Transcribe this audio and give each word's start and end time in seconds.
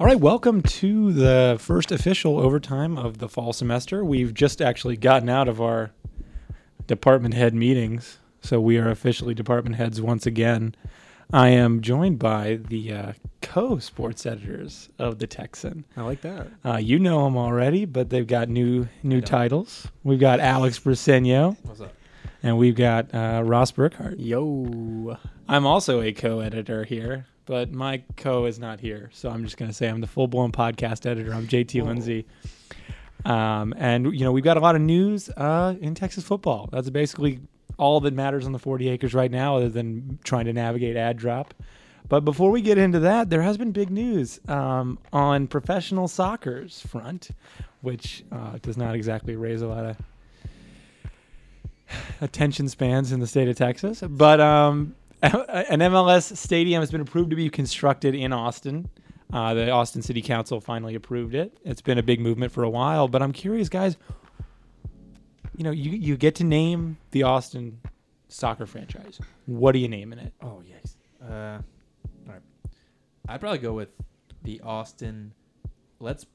All 0.00 0.06
right, 0.06 0.20
welcome 0.20 0.62
to 0.62 1.12
the 1.12 1.56
first 1.58 1.90
official 1.90 2.38
overtime 2.38 2.96
of 2.96 3.18
the 3.18 3.28
fall 3.28 3.52
semester. 3.52 4.04
We've 4.04 4.32
just 4.32 4.62
actually 4.62 4.96
gotten 4.96 5.28
out 5.28 5.48
of 5.48 5.60
our 5.60 5.90
department 6.86 7.34
head 7.34 7.52
meetings, 7.52 8.18
so 8.40 8.60
we 8.60 8.78
are 8.78 8.88
officially 8.90 9.34
department 9.34 9.74
heads 9.76 10.00
once 10.00 10.24
again. 10.24 10.76
I 11.32 11.48
am 11.48 11.80
joined 11.80 12.20
by 12.20 12.60
the 12.68 12.92
uh, 12.92 13.12
co-sports 13.42 14.24
editors 14.24 14.88
of 15.00 15.18
the 15.18 15.26
Texan. 15.26 15.84
I 15.96 16.02
like 16.02 16.20
that. 16.22 16.46
Uh, 16.64 16.76
you 16.76 17.00
know 17.00 17.24
them 17.24 17.36
already, 17.36 17.84
but 17.84 18.08
they've 18.08 18.26
got 18.26 18.48
new 18.48 18.88
new 19.02 19.20
titles. 19.20 19.88
We've 20.04 20.20
got 20.20 20.38
Alex 20.38 20.78
Briseño, 20.78 21.56
What's 21.64 21.80
up? 21.80 21.92
and 22.44 22.56
we've 22.56 22.76
got 22.76 23.12
uh, 23.12 23.42
Ross 23.44 23.72
Burkhardt. 23.72 24.20
Yo. 24.20 25.18
I'm 25.48 25.66
also 25.66 26.00
a 26.02 26.12
co-editor 26.12 26.84
here, 26.84 27.26
but 27.48 27.72
my 27.72 28.02
co 28.18 28.44
is 28.44 28.58
not 28.58 28.78
here, 28.78 29.08
so 29.14 29.30
I'm 29.30 29.42
just 29.42 29.56
going 29.56 29.70
to 29.70 29.74
say 29.74 29.88
I'm 29.88 30.02
the 30.02 30.06
full-blown 30.06 30.52
podcast 30.52 31.06
editor. 31.06 31.32
I'm 31.32 31.48
JT. 31.48 31.82
Lindsay, 31.82 32.26
um, 33.24 33.72
and 33.78 34.12
you 34.14 34.20
know 34.20 34.32
we've 34.32 34.44
got 34.44 34.58
a 34.58 34.60
lot 34.60 34.76
of 34.76 34.82
news 34.82 35.30
uh, 35.30 35.74
in 35.80 35.94
Texas 35.94 36.24
football. 36.24 36.68
That's 36.70 36.90
basically 36.90 37.40
all 37.78 38.00
that 38.00 38.12
matters 38.12 38.44
on 38.44 38.52
the 38.52 38.58
40 38.58 38.90
acres 38.90 39.14
right 39.14 39.30
now, 39.30 39.56
other 39.56 39.70
than 39.70 40.18
trying 40.24 40.44
to 40.44 40.52
navigate 40.52 40.96
add 40.96 41.16
drop. 41.16 41.54
But 42.06 42.20
before 42.20 42.50
we 42.50 42.60
get 42.60 42.76
into 42.76 43.00
that, 43.00 43.30
there 43.30 43.42
has 43.42 43.56
been 43.56 43.72
big 43.72 43.88
news 43.88 44.40
um, 44.46 44.98
on 45.10 45.46
professional 45.46 46.06
soccer's 46.06 46.82
front, 46.82 47.30
which 47.80 48.24
uh, 48.30 48.58
does 48.60 48.76
not 48.76 48.94
exactly 48.94 49.36
raise 49.36 49.62
a 49.62 49.68
lot 49.68 49.86
of 49.86 49.96
attention 52.20 52.68
spans 52.68 53.10
in 53.10 53.20
the 53.20 53.26
state 53.26 53.48
of 53.48 53.56
Texas. 53.56 54.02
But 54.02 54.38
um, 54.38 54.94
an 55.22 55.80
MLS 55.80 56.36
stadium 56.36 56.80
has 56.80 56.90
been 56.92 57.00
approved 57.00 57.30
to 57.30 57.36
be 57.36 57.50
constructed 57.50 58.14
in 58.14 58.32
Austin. 58.32 58.88
Uh, 59.32 59.52
the 59.52 59.70
Austin 59.70 60.00
City 60.00 60.22
Council 60.22 60.60
finally 60.60 60.94
approved 60.94 61.34
it. 61.34 61.58
It's 61.64 61.82
been 61.82 61.98
a 61.98 62.02
big 62.02 62.20
movement 62.20 62.52
for 62.52 62.62
a 62.62 62.70
while, 62.70 63.08
but 63.08 63.20
I'm 63.20 63.32
curious, 63.32 63.68
guys. 63.68 63.96
You 65.56 65.64
know, 65.64 65.72
you 65.72 65.90
you 65.90 66.16
get 66.16 66.36
to 66.36 66.44
name 66.44 66.98
the 67.10 67.24
Austin 67.24 67.80
soccer 68.28 68.64
franchise. 68.64 69.18
What 69.46 69.74
are 69.74 69.78
you 69.78 69.88
naming 69.88 70.20
it? 70.20 70.32
Oh 70.40 70.62
yes. 70.64 70.96
Uh, 71.20 71.58
all 72.26 72.34
right. 72.34 72.42
I'd 73.28 73.40
probably 73.40 73.58
go 73.58 73.72
with 73.72 73.88
the 74.44 74.60
Austin. 74.60 75.32
Let's, 75.98 76.26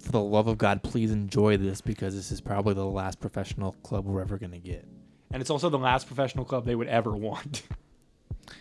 for 0.00 0.12
the 0.12 0.22
love 0.22 0.46
of 0.46 0.56
God, 0.56 0.82
please 0.82 1.10
enjoy 1.10 1.58
this 1.58 1.82
because 1.82 2.14
this 2.14 2.32
is 2.32 2.40
probably 2.40 2.72
the 2.72 2.86
last 2.86 3.20
professional 3.20 3.72
club 3.82 4.06
we're 4.06 4.22
ever 4.22 4.38
gonna 4.38 4.58
get. 4.58 4.88
And 5.30 5.42
it's 5.42 5.50
also 5.50 5.68
the 5.68 5.78
last 5.78 6.06
professional 6.06 6.46
club 6.46 6.64
they 6.64 6.74
would 6.74 6.88
ever 6.88 7.12
want. 7.12 7.64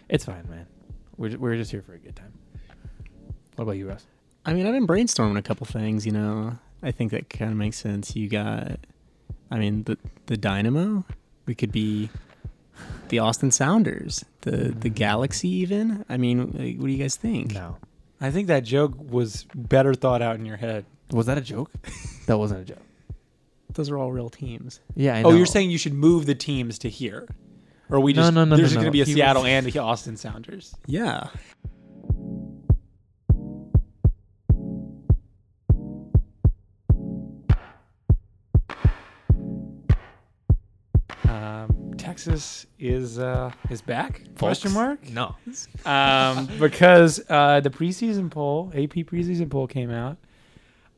It's 0.10 0.26
fine, 0.26 0.48
man. 0.50 0.68
We're 1.18 1.38
we're 1.38 1.56
just 1.56 1.72
here 1.72 1.82
for 1.82 1.94
a 1.94 2.00
good 2.00 2.16
time. 2.16 2.34
What 3.56 3.64
about 3.64 3.78
you, 3.78 3.88
Russ? 3.88 4.06
I 4.46 4.54
mean, 4.54 4.66
I've 4.66 4.74
been 4.74 4.88
brainstorming 4.88 5.38
a 5.38 5.42
couple 5.42 5.66
things, 5.66 6.06
you 6.06 6.12
know. 6.12 6.58
I 6.82 6.92
think 6.92 7.12
that 7.12 7.30
kind 7.30 7.52
of 7.52 7.58
makes 7.58 7.78
sense. 7.78 8.16
You 8.16 8.28
got, 8.28 8.80
I 9.50 9.58
mean, 9.58 9.84
the 9.84 9.98
the 10.26 10.38
Dynamo. 10.38 11.06
We 11.46 11.56
could 11.56 11.72
be 11.72 12.10
the 13.10 13.20
Austin 13.20 13.52
Sounders, 13.52 14.26
the 14.42 14.52
the 14.52 14.68
mm-hmm. 14.68 14.90
Galaxy, 14.90 15.50
even. 15.50 16.06
I 16.10 16.18
mean, 16.18 16.52
like, 16.52 16.78
what 16.78 16.88
do 16.88 16.92
you 16.92 16.98
guys 16.98 17.16
think? 17.16 17.54
No. 17.54 17.78
I 18.20 18.32
think 18.32 18.48
that 18.48 18.64
joke 18.64 18.94
was 18.98 19.46
better 19.54 19.94
thought 19.94 20.22
out 20.22 20.38
in 20.38 20.46
your 20.46 20.58
head. 20.58 20.86
Was 21.12 21.26
that 21.26 21.38
a 21.38 21.42
joke? 21.42 21.70
that 22.26 22.38
wasn't 22.38 22.62
a 22.62 22.64
joke. 22.64 22.82
Those 23.74 23.90
are 23.90 23.98
all 23.98 24.12
real 24.12 24.30
teams. 24.30 24.80
Yeah, 24.96 25.18
I 25.18 25.24
Oh, 25.24 25.32
you're 25.32 25.46
saying 25.46 25.72
you 25.72 25.78
should 25.78 25.94
move 25.94 26.26
the 26.26 26.36
teams 26.36 26.80
to 26.80 26.90
here, 26.90 27.28
or 27.90 27.98
are 27.98 28.00
we 28.00 28.14
No, 28.14 28.22
just 28.24 28.34
no, 28.34 28.46
no, 28.46 28.56
there's 28.56 28.72
no, 28.74 28.82
going 28.82 28.86
to 28.86 28.90
no. 28.90 28.92
be 28.92 29.02
a 29.02 29.06
He 29.06 29.14
Seattle 29.14 29.44
was- 29.44 29.52
and 29.52 29.76
a 29.76 29.80
Austin 29.80 30.18
Sounders. 30.18 30.76
Yeah. 30.88 31.28
Um, 41.28 41.94
Texas 41.98 42.66
is 42.80 43.18
uh, 43.18 43.52
is 43.70 43.82
back? 43.82 44.24
Question 44.38 44.74
mark? 44.74 45.10
No. 45.10 45.36
um, 45.86 46.48
because 46.60 47.22
uh, 47.30 47.60
the 47.62 47.70
preseason 47.70 48.30
poll, 48.30 48.70
AP 48.74 49.06
preseason 49.08 49.50
poll 49.50 49.68
came 49.68 49.90
out, 49.90 50.18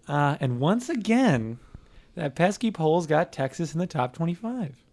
uh, 0.08 0.38
and 0.40 0.60
once 0.60 0.90
again, 0.90 1.60
that 2.16 2.36
pesky 2.36 2.72
poll's 2.72 3.06
got 3.08 3.32
Texas 3.32 3.74
in 3.74 3.80
the 3.80 3.88
top 3.88 4.14
twenty-five. 4.14 4.84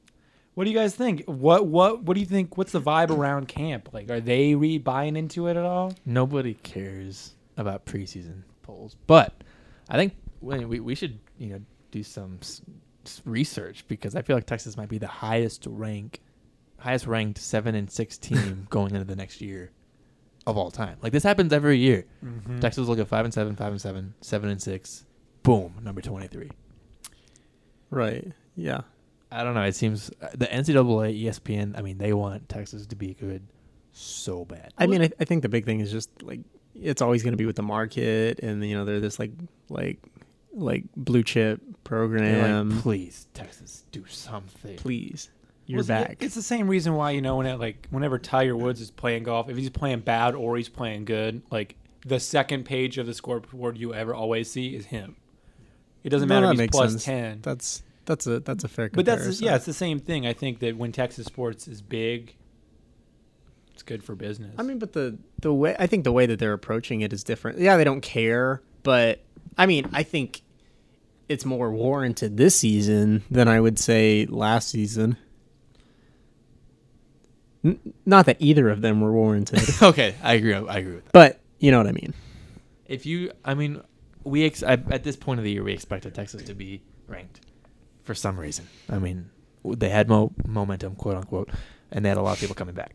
What 0.55 0.65
do 0.65 0.71
you 0.71 0.77
guys 0.77 0.95
think? 0.95 1.25
What 1.27 1.67
what 1.67 2.03
what 2.03 2.15
do 2.15 2.21
you 2.21 2.27
think? 2.27 2.57
What's 2.59 2.73
the 2.73 2.81
vibe 2.81 3.11
around 3.11 3.49
camp? 3.49 3.89
Like, 3.93 4.11
are 4.11 4.21
they 4.21 4.55
re 4.55 4.79
buying 4.79 5.17
into 5.17 5.47
it 5.47 5.57
at 5.57 5.65
all? 5.65 5.95
Nobody 6.05 6.55
cares 6.55 7.35
about 7.57 7.87
preseason 7.87 8.43
polls, 8.63 8.97
but 9.07 9.33
I 9.89 9.97
think 9.97 10.15
we 10.41 10.65
we, 10.65 10.81
we 10.81 10.95
should 10.95 11.19
you 11.39 11.49
know 11.55 11.61
do 11.91 12.03
some 12.03 12.39
s- 12.43 12.61
s- 13.07 13.23
research 13.25 13.85
because 13.89 14.15
I 14.15 14.21
feel 14.23 14.37
like 14.37 14.47
Texas 14.47 14.77
might 14.77 14.89
be 14.91 14.99
the 14.99 15.07
highest 15.07 15.67
rank, 15.69 16.21
highest 16.79 17.07
ranked 17.07 17.39
seven 17.39 17.75
and 17.75 17.91
six 17.91 18.19
team 18.29 18.67
going 18.69 18.93
into 18.95 19.05
the 19.07 19.17
next 19.17 19.41
year 19.41 19.71
of 20.47 20.59
all 20.59 20.71
time. 20.71 20.99
Like 21.01 21.13
this 21.13 21.23
happens 21.23 21.53
every 21.55 21.79
year. 21.79 22.05
Mm-hmm. 22.23 22.61
Texas 22.61 22.87
will 22.87 22.97
get 22.97 23.09
five 23.09 23.25
and 23.25 23.33
seven, 23.33 23.57
five 23.57 23.73
and 23.73 23.81
seven, 23.81 24.13
seven 24.21 24.51
and 24.51 24.61
six. 24.61 25.07
Boom, 25.45 25.75
number 25.83 26.03
twenty 26.03 26.27
three. 26.27 26.51
Right. 27.91 28.33
Yeah. 28.57 28.83
I 29.33 29.43
don't 29.45 29.55
know. 29.55 29.63
It 29.63 29.75
seems 29.75 30.11
uh, 30.21 30.29
the 30.35 30.47
NCAA, 30.47 31.25
ESPN. 31.25 31.79
I 31.79 31.83
mean, 31.83 31.99
they 31.99 32.13
want 32.13 32.49
Texas 32.49 32.87
to 32.87 32.97
be 32.97 33.15
good 33.15 33.43
so 33.93 34.45
bad. 34.45 34.73
I 34.79 34.87
mean, 34.87 35.03
I, 35.03 35.11
I 35.21 35.25
think 35.25 35.43
the 35.43 35.49
big 35.49 35.65
thing 35.65 35.81
is 35.81 35.91
just 35.91 36.11
like 36.23 36.41
it's 36.75 37.03
always 37.03 37.23
going 37.23 37.33
to 37.33 37.37
be 37.39 37.47
with 37.47 37.57
the 37.57 37.63
market, 37.63 38.41
and 38.41 38.65
you 38.65 38.75
know 38.77 38.85
they're 38.85 39.01
this 39.01 39.19
like 39.19 39.33
like 39.69 39.99
like 40.53 40.85
blue 40.97 41.23
chip 41.23 41.61
program. 41.85 42.71
like, 42.71 42.83
please, 42.83 43.27
Texas, 43.35 43.85
do 43.93 44.05
something. 44.07 44.77
Please, 44.77 45.31
you're 45.67 45.79
Well, 45.79 45.85
it's- 45.85 46.09
back. 46.09 46.23
It's 46.23 46.35
the 46.35 46.43
same 46.43 46.69
reason 46.69 46.95
why 46.95 47.13
you 47.13 47.21
know 47.23 47.37
when 47.37 47.47
it, 47.47 47.59
like 47.59 47.87
whenever 47.91 48.19
Tiger 48.19 48.57
Woods 48.57 48.81
is 48.81 48.91
playing 48.91 49.25
golf, 49.25 49.49
if 49.49 49.57
he's 49.57 49.71
playing 49.71 50.01
bad 50.01 50.35
or 50.35 50.57
he's 50.57 50.69
playing 50.69 51.05
good, 51.05 51.43
like 51.51 51.77
the 52.05 52.19
second 52.21 52.65
page 52.65 52.99
of 52.99 53.07
the 53.07 53.15
scoreboard 53.15 53.79
you 53.79 53.95
ever 53.95 54.15
always 54.15 54.51
see 54.51 54.75
is 54.75 54.87
him. 54.87 55.17
It 56.05 56.11
doesn't 56.11 56.29
No, 56.29 56.35
matter 56.35 56.47
that 56.47 56.53
if 56.55 56.55
he's 56.55 56.59
makes 56.65 56.77
plus 56.77 56.91
sense. 56.93 57.05
ten. 57.05 57.39
That's 57.43 57.83
that's 58.05 58.27
a 58.27 58.41
that's 58.41 58.65
a 58.65 58.69
fair. 58.69 58.91
But 58.93 59.05
that's 59.05 59.23
comparison. 59.23 59.45
yeah, 59.47 59.57
it's 59.57 59.67
the 59.67 59.73
same 59.73 59.99
thing. 59.99 60.27
I 60.27 60.33
think 60.33 60.59
that 60.61 60.77
when 60.77 60.93
Texas 60.93 61.27
sports 61.27 61.69
is 61.69 61.83
big, 61.83 62.35
it's 63.73 63.83
good 63.83 64.03
for 64.03 64.15
business. 64.15 64.55
I 64.59 64.63
mean, 64.63 64.79
but 64.79 64.93
the 64.93 65.19
the 65.41 65.53
way 65.53 65.77
I 65.79 65.87
think 65.87 66.05
the 66.05 66.13
way 66.13 66.27
that 66.27 66.39
they're 66.39 66.53
approaching 66.53 67.01
it 67.03 67.13
is 67.13 67.23
different. 67.25 67.59
Yeah, 67.59 67.77
they 67.77 67.85
don't 67.85 68.01
care, 68.01 68.63
but 68.83 69.21
I 69.57 69.67
mean, 69.67 69.89
I 69.93 70.03
think 70.03 70.43
it's 71.29 71.45
more 71.45 71.71
warranted 71.71 72.37
this 72.37 72.59
season 72.59 73.23
than 73.31 73.49
I 73.49 73.61
would 73.61 73.79
say 73.79 74.27
last 74.27 74.69
season. 74.69 75.17
N- 77.65 77.79
not 78.05 78.27
that 78.27 78.37
either 78.41 78.69
of 78.71 78.81
them 78.81 79.01
were 79.01 79.13
warranted, 79.13 79.63
okay, 79.83 80.15
I 80.23 80.35
agree. 80.35 80.55
I 80.55 80.79
agree 80.79 80.95
with 80.97 81.05
that. 81.05 81.13
but 81.13 81.41
you 81.61 81.71
know 81.71 81.79
what 81.79 81.87
I 81.87 81.93
mean. 81.93 82.13
If 82.87 83.07
you, 83.07 83.31
I 83.45 83.55
mean, 83.55 83.81
we 84.25 84.45
ex- 84.45 84.65
I, 84.65 84.73
at 84.91 85.05
this 85.05 85.17
point 85.17 85.39
of 85.39 85.45
the 85.45 85.53
year, 85.53 85.63
we 85.63 85.73
expected 85.73 86.15
Texas 86.15 86.43
to 86.43 86.55
be 86.55 86.83
ranked 87.07 87.41
for 88.03 88.15
some 88.15 88.39
reason. 88.39 88.67
I 88.89 88.99
mean, 88.99 89.31
they 89.65 89.89
had 89.89 90.09
mo- 90.09 90.33
momentum, 90.47 90.97
quote 90.97 91.17
unquote, 91.17 91.51
and 91.91 92.05
they 92.05 92.09
had 92.09 92.19
a 92.19 92.23
lot 92.23 92.35
of 92.35 92.41
people 92.41 92.55
coming 92.55 92.75
back. 92.75 92.95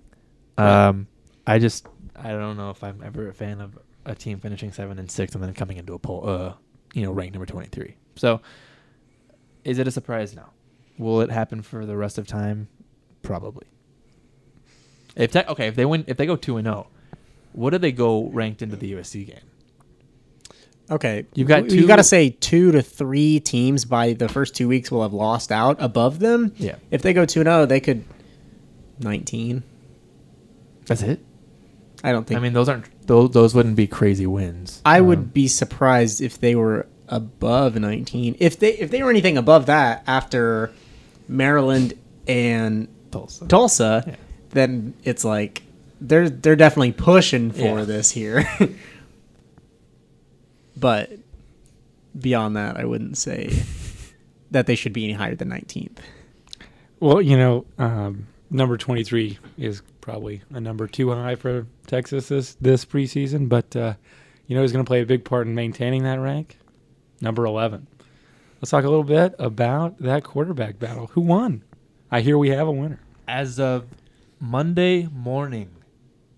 Um, 0.57 1.07
I 1.45 1.59
just, 1.59 1.88
I 2.16 2.29
don't 2.31 2.57
know 2.57 2.69
if 2.72 2.84
I'm 2.84 3.01
ever 3.03 3.29
a 3.29 3.34
fan 3.34 3.62
of 3.62 3.78
a 4.06 4.16
team 4.16 4.40
finishing 4.40 4.72
seven 4.72 5.00
and 5.00 5.09
six 5.09 5.35
and 5.35 5.44
then 5.44 5.53
coming 5.53 5.78
into 5.78 5.94
a 5.94 6.00
poll, 6.00 6.28
uh, 6.28 6.53
you 6.94 7.03
know, 7.03 7.12
ranked 7.12 7.34
number 7.34 7.45
twenty 7.45 7.68
three. 7.68 7.95
So, 8.16 8.41
is 9.63 9.79
it 9.79 9.88
a 9.88 9.91
surprise? 9.91 10.35
No. 10.35 10.45
Will 10.97 11.22
it 11.22 11.29
happen 11.29 11.62
for 11.62 11.85
the 11.85 11.95
rest 11.95 12.18
of 12.18 12.25
time? 12.25 12.68
Probably. 13.22 13.68
If 15.15 15.31
te- 15.31 15.44
okay, 15.48 15.68
if 15.68 15.75
they 15.75 15.86
win, 15.86 16.06
if 16.07 16.18
they 16.18 16.25
go 16.25 16.36
two 16.36 16.57
and 16.57 16.65
zero, 16.65 16.88
what 17.53 17.71
do 17.71 17.77
they 17.77 17.92
go 17.92 18.30
ranked 18.30 18.62
into 18.62 18.75
the 18.75 18.94
USC 18.94 19.27
game? 19.27 19.39
Okay, 20.89 21.25
You've 21.34 21.48
got 21.50 21.69
you 21.69 21.86
got 21.86 21.98
to 21.98 22.04
say 22.04 22.30
two 22.30 22.72
to 22.72 22.81
three 22.81 23.39
teams 23.42 23.84
by 23.84 24.13
the 24.13 24.30
first 24.30 24.56
two 24.56 24.68
weeks 24.69 24.89
will 24.89 25.01
have 25.01 25.13
lost 25.13 25.51
out 25.51 25.75
above 25.81 26.19
them. 26.19 26.54
Yeah. 26.57 26.75
If 26.92 27.01
they 27.01 27.12
go 27.13 27.25
two 27.25 27.44
zero, 27.44 27.66
they 27.66 27.80
could 27.81 28.06
nineteen. 29.00 29.63
That's 30.86 31.01
it. 31.01 31.19
I 32.04 32.12
don't 32.13 32.25
think. 32.25 32.38
I 32.39 32.42
mean, 32.42 32.54
those 32.54 32.69
aren't 32.69 32.86
those. 33.07 33.31
Those 33.31 33.54
wouldn't 33.54 33.75
be 33.75 33.88
crazy 33.88 34.25
wins. 34.28 34.81
I 34.86 35.01
would 35.01 35.18
Um, 35.19 35.25
be 35.25 35.48
surprised 35.50 36.22
if 36.22 36.39
they 36.39 36.56
were 36.56 36.88
above 37.10 37.75
19. 37.75 38.36
If 38.39 38.60
they 38.60 38.74
if 38.74 38.89
they 38.92 39.04
were 39.04 39.10
anything 39.10 39.38
above 39.38 39.66
that 39.66 40.04
after 40.07 40.72
Maryland 41.28 41.94
and 42.28 42.88
Tulsa. 43.12 43.45
Tulsa, 43.48 44.04
Yeah. 44.07 44.16
then 44.51 44.94
it's 45.04 45.25
like 45.25 45.63
they're 46.00 46.30
they're 46.30 46.56
definitely 46.56 46.94
pushing 46.94 47.51
for 47.51 47.80
Yeah. 47.80 47.84
this 47.84 48.12
here. 48.12 48.48
but 50.79 51.12
beyond 52.19 52.56
that, 52.56 52.77
I 52.77 52.85
wouldn't 52.85 53.18
say 53.18 53.51
that 54.51 54.65
they 54.68 54.75
should 54.75 54.94
be 54.94 55.03
any 55.06 55.13
higher 55.13 55.35
than 55.35 55.50
19th. 55.50 55.97
well, 57.00 57.21
you 57.21 57.38
know, 57.38 57.65
um, 57.77 58.27
number 58.50 58.77
twenty-three 58.77 59.38
is 59.57 59.81
probably 60.01 60.41
a 60.51 60.59
number 60.62 60.88
too 60.88 61.12
high 61.12 61.35
for 61.35 61.68
Texas 61.85 62.29
this 62.29 62.56
this 62.62 62.85
preseason, 62.85 63.50
but 63.50 63.75
uh, 63.75 63.94
You 64.47 64.56
know 64.56 64.62
who's 64.62 64.71
going 64.71 64.83
to 64.85 64.88
play 64.88 65.01
a 65.01 65.06
big 65.06 65.25
part 65.25 65.47
in 65.47 65.53
maintaining 65.56 66.03
that 66.03 66.19
rank? 66.19 66.57
Number 67.19 67.45
11. 67.45 67.88
Let's 68.62 68.71
talk 68.71 68.83
a 68.85 68.89
little 68.89 69.03
bit 69.03 69.35
about 69.39 69.97
that 70.00 70.24
quarterback 70.24 70.79
battle. 70.79 71.07
Who 71.07 71.21
won? 71.21 71.63
I 72.09 72.21
hear 72.21 72.38
we 72.38 72.50
have 72.50 72.68
a 72.68 72.71
winner. 72.71 73.01
As 73.27 73.59
of 73.59 73.85
Monday 74.39 75.07
morning, 75.12 75.69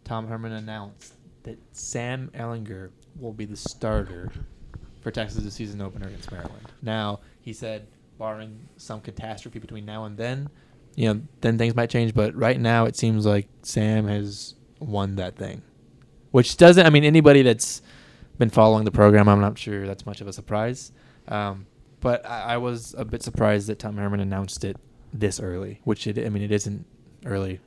Tom 0.04 0.28
Herman 0.28 0.52
announced 0.54 1.14
that 1.44 1.60
Sam 1.72 2.32
Ehlinger 2.34 2.90
will 3.20 3.34
be 3.34 3.46
the 3.46 3.58
starter 3.58 4.32
for 5.02 5.12
Texas' 5.12 5.54
season 5.54 5.82
opener 5.82 6.08
against 6.08 6.32
Maryland. 6.32 6.72
Now, 6.82 7.20
he 7.42 7.54
said, 7.54 7.88
barring 8.18 8.68
some 8.78 9.02
catastrophe 9.02 9.60
between 9.60 9.86
now 9.86 10.06
and 10.06 10.18
then, 10.18 10.50
you 10.96 11.14
know, 11.14 11.22
then 11.42 11.58
things 11.58 11.76
might 11.76 11.90
change. 11.90 12.14
But 12.14 12.36
right 12.36 12.60
now, 12.60 12.86
it 12.86 12.96
seems 12.96 13.26
like 13.26 13.48
Sam 13.64 14.08
has 14.08 14.56
won 14.80 15.16
that 15.16 15.36
thing, 15.36 15.62
which 16.32 16.58
doesn't. 16.58 16.86
I 16.86 16.90
mean, 16.90 17.04
anybody 17.04 17.42
that's 17.42 17.82
been 18.38 18.50
following 18.50 18.86
the 18.86 18.92
program, 18.92 19.28
I'm 19.30 19.42
not 19.42 19.58
sure 19.58 19.88
that's 19.88 20.06
much 20.06 20.22
of 20.22 20.28
a 20.28 20.34
surprise. 20.34 20.92
Um, 21.28 21.66
but 22.02 22.26
I, 22.26 22.54
I 22.54 22.58
was 22.58 22.94
a 22.98 23.06
bit 23.06 23.24
surprised 23.24 23.68
that 23.68 23.80
Tom 23.80 23.98
Herman 23.98 24.20
announced 24.20 24.64
it 24.64 24.78
this 25.14 25.40
early, 25.40 25.80
which 25.86 26.08
it. 26.08 26.18
I 26.18 26.30
mean, 26.30 26.44
it 26.44 26.52
isn't 26.52 26.86
early, 27.26 27.60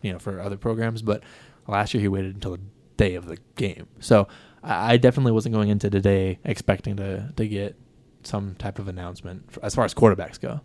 you 0.00 0.12
know, 0.12 0.18
for 0.18 0.40
other 0.40 0.56
programs. 0.56 1.02
But 1.02 1.22
last 1.66 1.94
year 1.94 2.00
he 2.00 2.08
waited 2.08 2.34
until 2.34 2.52
the 2.52 2.60
day 2.96 3.14
of 3.14 3.26
the 3.26 3.38
game, 3.56 3.88
so 3.98 4.28
I, 4.62 4.96
definitely 4.96 5.32
wasn't 5.32 5.54
going 5.54 5.68
into 5.68 5.90
today 5.90 6.38
expecting 6.44 6.96
to 6.96 7.32
to 7.36 7.48
get 7.48 7.76
some 8.22 8.54
type 8.54 8.78
of 8.78 8.88
announcement 8.88 9.44
f 9.48 9.58
as 9.62 9.74
far 9.74 9.84
as 9.84 9.94
quarterbacks 9.94 10.40
go. 10.40 10.60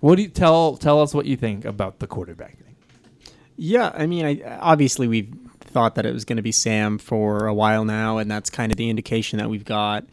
What 0.00 0.16
do 0.16 0.22
you 0.22 0.28
tell 0.28 0.76
tell 0.76 1.00
us 1.00 1.14
what 1.14 1.26
you 1.26 1.36
think 1.36 1.64
about 1.64 1.98
the 1.98 2.06
quarterback 2.06 2.58
thing? 2.58 2.76
Yeah, 3.56 3.92
I 3.94 4.06
mean, 4.06 4.26
I, 4.26 4.58
obviously 4.58 5.08
we've 5.08 5.32
thought 5.60 5.94
that 5.94 6.06
it 6.06 6.12
was 6.12 6.24
going 6.24 6.36
to 6.36 6.42
be 6.42 6.52
Sam 6.52 6.98
for 6.98 7.46
a 7.46 7.54
while 7.54 7.84
now, 7.84 8.18
and 8.18 8.30
that's 8.30 8.50
kind 8.50 8.70
of 8.70 8.76
the 8.76 8.90
indication 8.90 9.38
that 9.38 9.48
we've 9.48 9.64
got. 9.64 10.04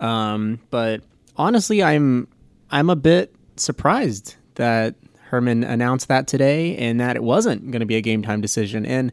Um, 0.00 0.60
but 0.70 1.02
honestly, 1.36 1.82
I'm 1.82 2.28
I'm 2.70 2.90
a 2.90 2.96
bit 2.96 3.34
surprised 3.56 4.34
that 4.56 4.96
Herman 5.28 5.62
announced 5.62 6.08
that 6.08 6.26
today 6.26 6.76
and 6.76 7.00
that 7.00 7.16
it 7.16 7.22
wasn't 7.22 7.70
going 7.70 7.80
to 7.80 7.86
be 7.86 7.96
a 7.96 8.00
game 8.00 8.22
time 8.22 8.40
decision. 8.40 8.86
And 8.86 9.12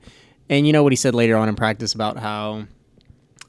and 0.50 0.68
you 0.68 0.74
know 0.74 0.84
what 0.84 0.92
he 0.92 0.96
said 0.98 1.16
later 1.16 1.36
on 1.38 1.50
in 1.50 1.56
practice 1.56 1.94
about 1.94 2.18
how 2.18 2.66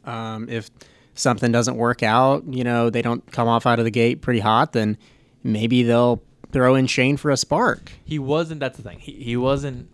um, 0.04 0.48
if 0.48 0.70
something 1.14 1.50
doesn't 1.52 1.76
work 1.76 2.02
out, 2.02 2.44
you 2.46 2.64
know, 2.64 2.90
they 2.90 3.02
don't 3.02 3.30
come 3.32 3.48
off 3.48 3.66
out 3.66 3.78
of 3.78 3.84
the 3.84 3.90
gate 3.90 4.22
pretty 4.22 4.40
hot, 4.40 4.72
then 4.72 4.96
maybe 5.42 5.82
they'll 5.82 6.22
throw 6.52 6.74
in 6.74 6.86
Shane 6.86 7.16
for 7.16 7.30
a 7.30 7.36
spark. 7.36 7.92
He 8.04 8.18
wasn't. 8.18 8.60
That's 8.60 8.76
the 8.76 8.82
thing. 8.82 8.98
He 8.98 9.12
he 9.12 9.36
wasn't. 9.36 9.88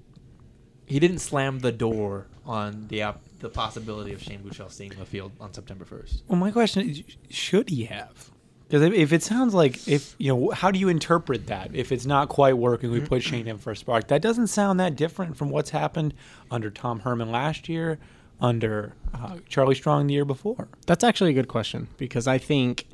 He 0.87 0.99
didn't 1.01 1.21
slam 1.21 1.61
the 1.61 1.73
door 1.73 2.27
on 2.45 2.87
the 2.89 3.03
op- 3.03 3.23
the 3.41 3.49
possibility 3.49 4.13
of 4.13 4.23
Shane 4.23 4.41
Buechele 4.41 4.71
seeing 4.71 4.91
the 4.91 5.05
field 5.05 5.33
on 5.41 5.53
September 5.53 5.85
first. 5.85 6.23
Well, 6.29 6.39
my 6.39 6.51
question 6.51 6.89
is, 6.89 7.03
should 7.31 7.71
he 7.71 7.85
have? 7.87 8.31
Because 8.73 8.87
if, 8.87 8.95
if 8.95 9.13
it 9.13 9.23
sounds 9.23 9.53
like 9.53 9.87
if 9.87 10.17
you 10.17 10.35
know, 10.35 10.49
how 10.49 10.71
do 10.71 10.79
you 10.79 10.89
interpret 10.89 11.49
that? 11.49 11.75
If 11.75 11.93
it's 11.93 12.07
not 12.07 12.31
quite 12.31 12.57
working, 12.57 12.91
we 12.91 13.01
put 13.01 13.23
Shane 13.23 13.47
in 13.47 13.59
for 13.59 13.73
a 13.73 13.77
spark. 13.77 14.09
That 14.09 14.23
doesn't 14.23 14.47
sound 14.47 14.81
that 14.81 14.97
different 14.97 15.37
from 15.37 15.51
what's 15.51 15.69
happened 15.69 16.15
under 16.51 16.71
Tom 16.71 17.01
Herman 17.01 17.31
last 17.31 17.69
year, 17.69 17.99
under 18.41 18.95
uh, 19.13 19.37
Charlie 19.47 19.75
Strong 19.75 20.07
the 20.07 20.15
year 20.15 20.25
before. 20.25 20.69
That's 20.87 21.05
actually 21.05 21.33
a 21.33 21.35
good 21.35 21.49
question 21.49 21.87
because 21.99 22.27
I 22.27 22.39
think 22.39 22.87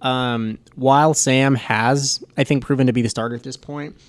um, 0.00 0.58
while 0.76 1.12
Sam 1.12 1.56
has, 1.56 2.24
I 2.38 2.44
think, 2.44 2.64
proven 2.64 2.86
to 2.86 2.94
be 2.94 3.02
the 3.02 3.10
starter 3.10 3.34
at 3.34 3.42
this 3.42 3.58
point, 3.58 4.00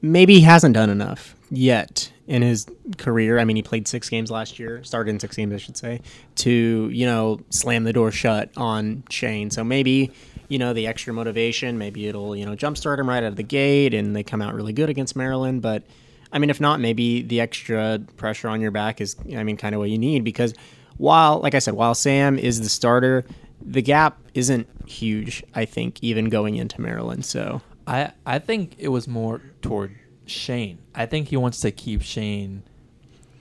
maybe 0.00 0.36
he 0.36 0.40
hasn't 0.40 0.72
done 0.72 0.88
enough 0.88 1.36
yet 1.50 2.10
in 2.32 2.40
his 2.40 2.66
career. 2.96 3.38
I 3.38 3.44
mean, 3.44 3.56
he 3.56 3.62
played 3.62 3.86
six 3.86 4.08
games 4.08 4.30
last 4.30 4.58
year, 4.58 4.82
started 4.84 5.10
in 5.10 5.20
six 5.20 5.36
games, 5.36 5.52
I 5.52 5.58
should 5.58 5.76
say, 5.76 6.00
to, 6.36 6.88
you 6.90 7.04
know, 7.04 7.40
slam 7.50 7.84
the 7.84 7.92
door 7.92 8.10
shut 8.10 8.48
on 8.56 9.04
Shane. 9.10 9.50
So 9.50 9.62
maybe, 9.62 10.10
you 10.48 10.58
know, 10.58 10.72
the 10.72 10.86
extra 10.86 11.12
motivation, 11.12 11.76
maybe 11.76 12.08
it'll, 12.08 12.34
you 12.34 12.46
know, 12.46 12.56
jumpstart 12.56 12.98
him 12.98 13.06
right 13.06 13.22
out 13.22 13.24
of 13.24 13.36
the 13.36 13.42
gate 13.42 13.92
and 13.92 14.16
they 14.16 14.22
come 14.22 14.40
out 14.40 14.54
really 14.54 14.72
good 14.72 14.88
against 14.88 15.14
Maryland. 15.14 15.60
But, 15.60 15.82
I 16.32 16.38
mean, 16.38 16.48
if 16.48 16.58
not, 16.58 16.80
maybe 16.80 17.20
the 17.20 17.38
extra 17.38 18.00
pressure 18.16 18.48
on 18.48 18.62
your 18.62 18.70
back 18.70 19.02
is, 19.02 19.14
I 19.36 19.42
mean, 19.42 19.58
kind 19.58 19.74
of 19.74 19.80
what 19.80 19.90
you 19.90 19.98
need 19.98 20.24
because 20.24 20.54
while, 20.96 21.38
like 21.40 21.54
I 21.54 21.58
said, 21.58 21.74
while 21.74 21.94
Sam 21.94 22.38
is 22.38 22.62
the 22.62 22.70
starter, 22.70 23.26
the 23.60 23.82
gap 23.82 24.18
isn't 24.32 24.66
huge, 24.88 25.44
I 25.54 25.66
think, 25.66 26.02
even 26.02 26.30
going 26.30 26.56
into 26.56 26.80
Maryland. 26.80 27.26
So 27.26 27.60
I 27.86 28.12
I 28.24 28.38
think 28.38 28.76
it 28.78 28.88
was 28.88 29.06
more 29.06 29.42
toward 29.60 29.94
Shane. 30.32 30.78
I 30.94 31.06
think 31.06 31.28
he 31.28 31.36
wants 31.36 31.60
to 31.60 31.70
keep 31.70 32.02
Shane 32.02 32.62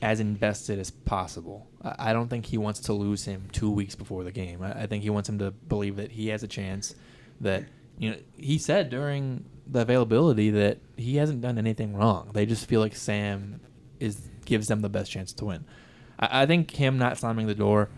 as 0.02 0.20
invested 0.20 0.80
as 0.80 0.90
possible. 0.92 1.68
I 1.84 2.14
don't 2.14 2.28
think 2.28 2.46
he 2.46 2.58
wants 2.58 2.80
to 2.82 2.94
lose 2.94 3.26
him 3.26 3.48
two 3.52 3.70
weeks 3.70 3.96
before 3.96 4.24
the 4.24 4.32
game. 4.32 4.62
I, 4.62 4.84
I 4.84 4.88
think 4.88 5.04
he 5.04 5.10
wants 5.10 5.30
him 5.30 5.40
to 5.40 5.52
believe 5.52 5.98
that 5.98 6.12
he 6.12 6.28
has 6.30 6.44
a 6.44 6.48
chance. 6.48 6.96
That 7.40 7.66
you 7.98 8.12
know, 8.12 8.18
he 8.36 8.58
said 8.58 8.90
during 8.90 9.46
the 9.68 9.82
availability 9.82 10.50
that 10.52 10.80
he 10.98 11.18
hasn't 11.18 11.42
done 11.42 11.58
anything 11.58 11.96
wrong. 11.96 12.32
They 12.34 12.46
just 12.46 12.68
feel 12.68 12.82
like 12.82 12.96
Sam 12.96 13.62
is 14.00 14.28
gives 14.46 14.68
them 14.68 14.82
the 14.82 14.90
best 14.90 15.12
chance 15.12 15.34
to 15.34 15.46
win. 15.46 15.66
I, 16.20 16.44
I 16.44 16.46
think 16.46 16.72
him 16.72 16.98
not 16.98 17.18
slamming 17.18 17.48
the 17.48 17.56
door 17.56 17.90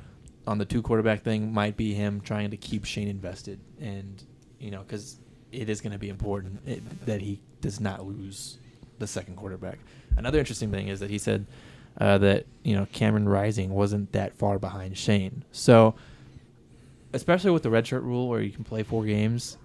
on 0.45 0.57
the 0.57 0.65
two 0.65 0.81
quarterback 0.81 1.23
thing 1.23 1.53
might 1.53 1.77
be 1.77 1.93
him 1.93 2.21
trying 2.21 2.51
to 2.51 2.57
keep 2.57 2.85
Shane 2.85 3.07
invested, 3.07 3.59
and 3.79 4.21
you 4.59 4.71
know, 4.71 4.81
because 4.81 5.19
it 5.51 5.69
is 5.69 5.81
going 5.81 5.93
to 5.93 5.99
be 5.99 6.09
important 6.09 6.59
it, 6.65 7.05
that 7.05 7.21
he 7.21 7.41
does 7.61 7.79
not 7.79 8.05
lose 8.05 8.57
the 9.03 9.07
second 9.07 9.35
quarterback. 9.35 9.79
Another 10.17 10.39
interesting 10.39 10.71
thing 10.71 10.87
is 10.87 10.99
that 10.99 11.09
he 11.09 11.17
said 11.17 11.45
uh, 11.99 12.17
that 12.19 12.45
you 12.63 12.75
know 12.75 12.87
Cameron 12.91 13.27
Rising 13.27 13.71
wasn't 13.71 14.11
that 14.13 14.35
far 14.35 14.57
behind 14.57 14.97
Shane. 14.97 15.43
So, 15.51 15.95
especially 17.13 17.51
with 17.51 17.63
the 17.63 17.69
redshirt 17.69 18.03
rule 18.03 18.29
where 18.29 18.41
you 18.41 18.51
can 18.51 18.63
play 18.63 18.83
four 18.83 19.05
games, 19.05 19.57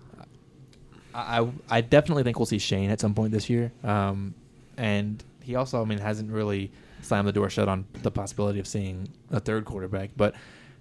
I, 1.15 1.49
I 1.71 1.81
definitely 1.81 2.23
think 2.23 2.39
we'll 2.39 2.47
see 2.47 2.59
Shane 2.59 2.91
at 2.91 3.01
some 3.01 3.15
point 3.15 3.33
this 3.33 3.49
year. 3.49 3.73
Um, 3.83 4.35
and 4.77 5.23
he 5.43 5.57
also, 5.57 5.83
I 5.83 5.85
mean, 5.85 5.99
hasn't 5.99 6.31
really 6.31 6.71
slammed 7.03 7.29
the 7.29 7.33
door 7.33 7.49
shut 7.51 7.69
on 7.69 7.87
the 8.03 8.11
possibility 8.11 8.59
of 8.61 8.67
seeing 8.67 9.09
a 9.31 9.41
third 9.41 9.65
quarterback. 9.65 10.11
But 10.17 10.35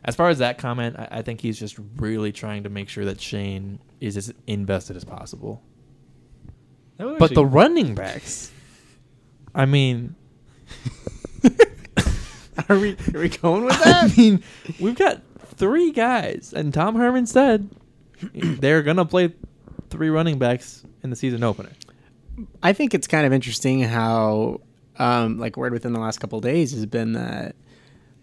as 0.03 0.15
far 0.15 0.29
as 0.29 0.39
that 0.39 0.57
comment, 0.57 0.95
I, 0.97 1.07
I 1.11 1.21
think 1.21 1.41
he's 1.41 1.57
just 1.57 1.77
really 1.97 2.31
trying 2.31 2.63
to 2.63 2.69
make 2.69 2.89
sure 2.89 3.05
that 3.05 3.21
Shane 3.21 3.79
is 3.99 4.17
as 4.17 4.33
invested 4.45 4.95
as 4.95 5.03
possible. 5.03 5.61
But 6.97 7.33
the 7.33 7.45
running 7.45 7.95
backs, 7.95 8.51
I 9.53 9.65
mean, 9.65 10.15
are 12.69 12.79
we 12.79 12.97
are 13.13 13.19
we 13.19 13.29
going 13.29 13.65
with 13.65 13.79
that? 13.83 14.11
I 14.11 14.15
mean, 14.15 14.43
we've 14.79 14.97
got 14.97 15.21
three 15.55 15.91
guys, 15.91 16.53
and 16.55 16.73
Tom 16.73 16.95
Herman 16.95 17.27
said 17.27 17.69
they're 18.33 18.81
gonna 18.81 19.05
play 19.05 19.33
three 19.89 20.09
running 20.09 20.39
backs 20.39 20.83
in 21.03 21.09
the 21.09 21.15
season 21.15 21.43
opener. 21.43 21.69
I 22.61 22.73
think 22.73 22.93
it's 22.93 23.07
kind 23.07 23.25
of 23.25 23.33
interesting 23.33 23.81
how, 23.81 24.61
um, 24.97 25.39
like, 25.39 25.57
word 25.57 25.73
within 25.73 25.93
the 25.93 25.99
last 25.99 26.19
couple 26.19 26.37
of 26.37 26.43
days 26.43 26.71
has 26.71 26.85
been 26.85 27.13
that 27.13 27.55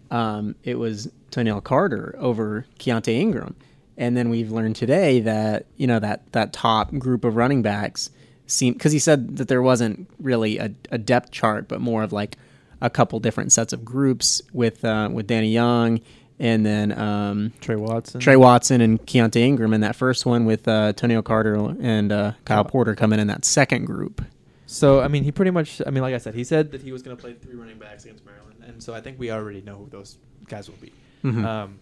um, 0.09 0.55
it 0.63 0.79
was 0.79 1.09
Toneil 1.31 1.61
Carter 1.63 2.15
over 2.17 2.65
Keaontay 2.79 3.13
Ingram, 3.13 3.55
and 3.97 4.15
then 4.15 4.29
we've 4.29 4.51
learned 4.51 4.75
today 4.75 5.19
that 5.21 5.65
you 5.77 5.87
know 5.87 5.99
that 5.99 6.31
that 6.33 6.53
top 6.53 6.93
group 6.97 7.23
of 7.23 7.35
running 7.35 7.61
backs 7.61 8.09
seem 8.47 8.73
because 8.73 8.91
he 8.91 8.99
said 8.99 9.37
that 9.37 9.47
there 9.47 9.61
wasn't 9.61 10.09
really 10.19 10.57
a, 10.57 10.71
a 10.91 10.97
depth 10.97 11.31
chart, 11.31 11.67
but 11.67 11.81
more 11.81 12.03
of 12.03 12.13
like 12.13 12.37
a 12.81 12.89
couple 12.89 13.19
different 13.19 13.51
sets 13.51 13.73
of 13.73 13.83
groups 13.85 14.41
with 14.53 14.83
uh, 14.85 15.09
with 15.11 15.27
Danny 15.27 15.51
Young 15.51 16.01
and 16.39 16.65
then 16.65 16.97
um, 16.97 17.53
Tre 17.61 17.75
Watson. 17.75 18.19
Tre 18.19 18.35
Watson 18.35 18.81
and 18.81 19.01
Keaontay 19.05 19.37
Ingram 19.37 19.73
in 19.73 19.81
that 19.81 19.95
first 19.95 20.25
one 20.25 20.45
with 20.45 20.67
uh, 20.67 20.93
Toneil 20.93 21.23
Carter 21.23 21.55
and 21.79 22.11
uh, 22.11 22.33
Kyle 22.43 22.65
Porter 22.65 22.95
coming 22.95 23.19
in 23.19 23.27
that 23.27 23.45
second 23.45 23.85
group. 23.85 24.21
So 24.65 24.99
I 24.99 25.07
mean, 25.07 25.23
he 25.23 25.31
pretty 25.31 25.51
much. 25.51 25.81
I 25.85 25.91
mean, 25.91 26.01
like 26.03 26.15
I 26.15 26.17
said, 26.17 26.35
he 26.35 26.43
said 26.43 26.71
that 26.71 26.81
he 26.81 26.91
was 26.91 27.03
going 27.03 27.15
to 27.15 27.21
play 27.21 27.33
three 27.33 27.55
running 27.55 27.77
backs 27.77 28.03
against 28.05 28.25
Maryland, 28.25 28.63
and 28.65 28.81
so 28.81 28.93
I 28.93 29.01
think 29.01 29.19
we 29.19 29.31
already 29.31 29.61
know 29.61 29.75
who 29.77 29.89
those 29.89 30.17
guys 30.47 30.69
will 30.69 30.77
be. 30.77 30.91
Mhm. 31.23 31.45
Um, 31.45 31.79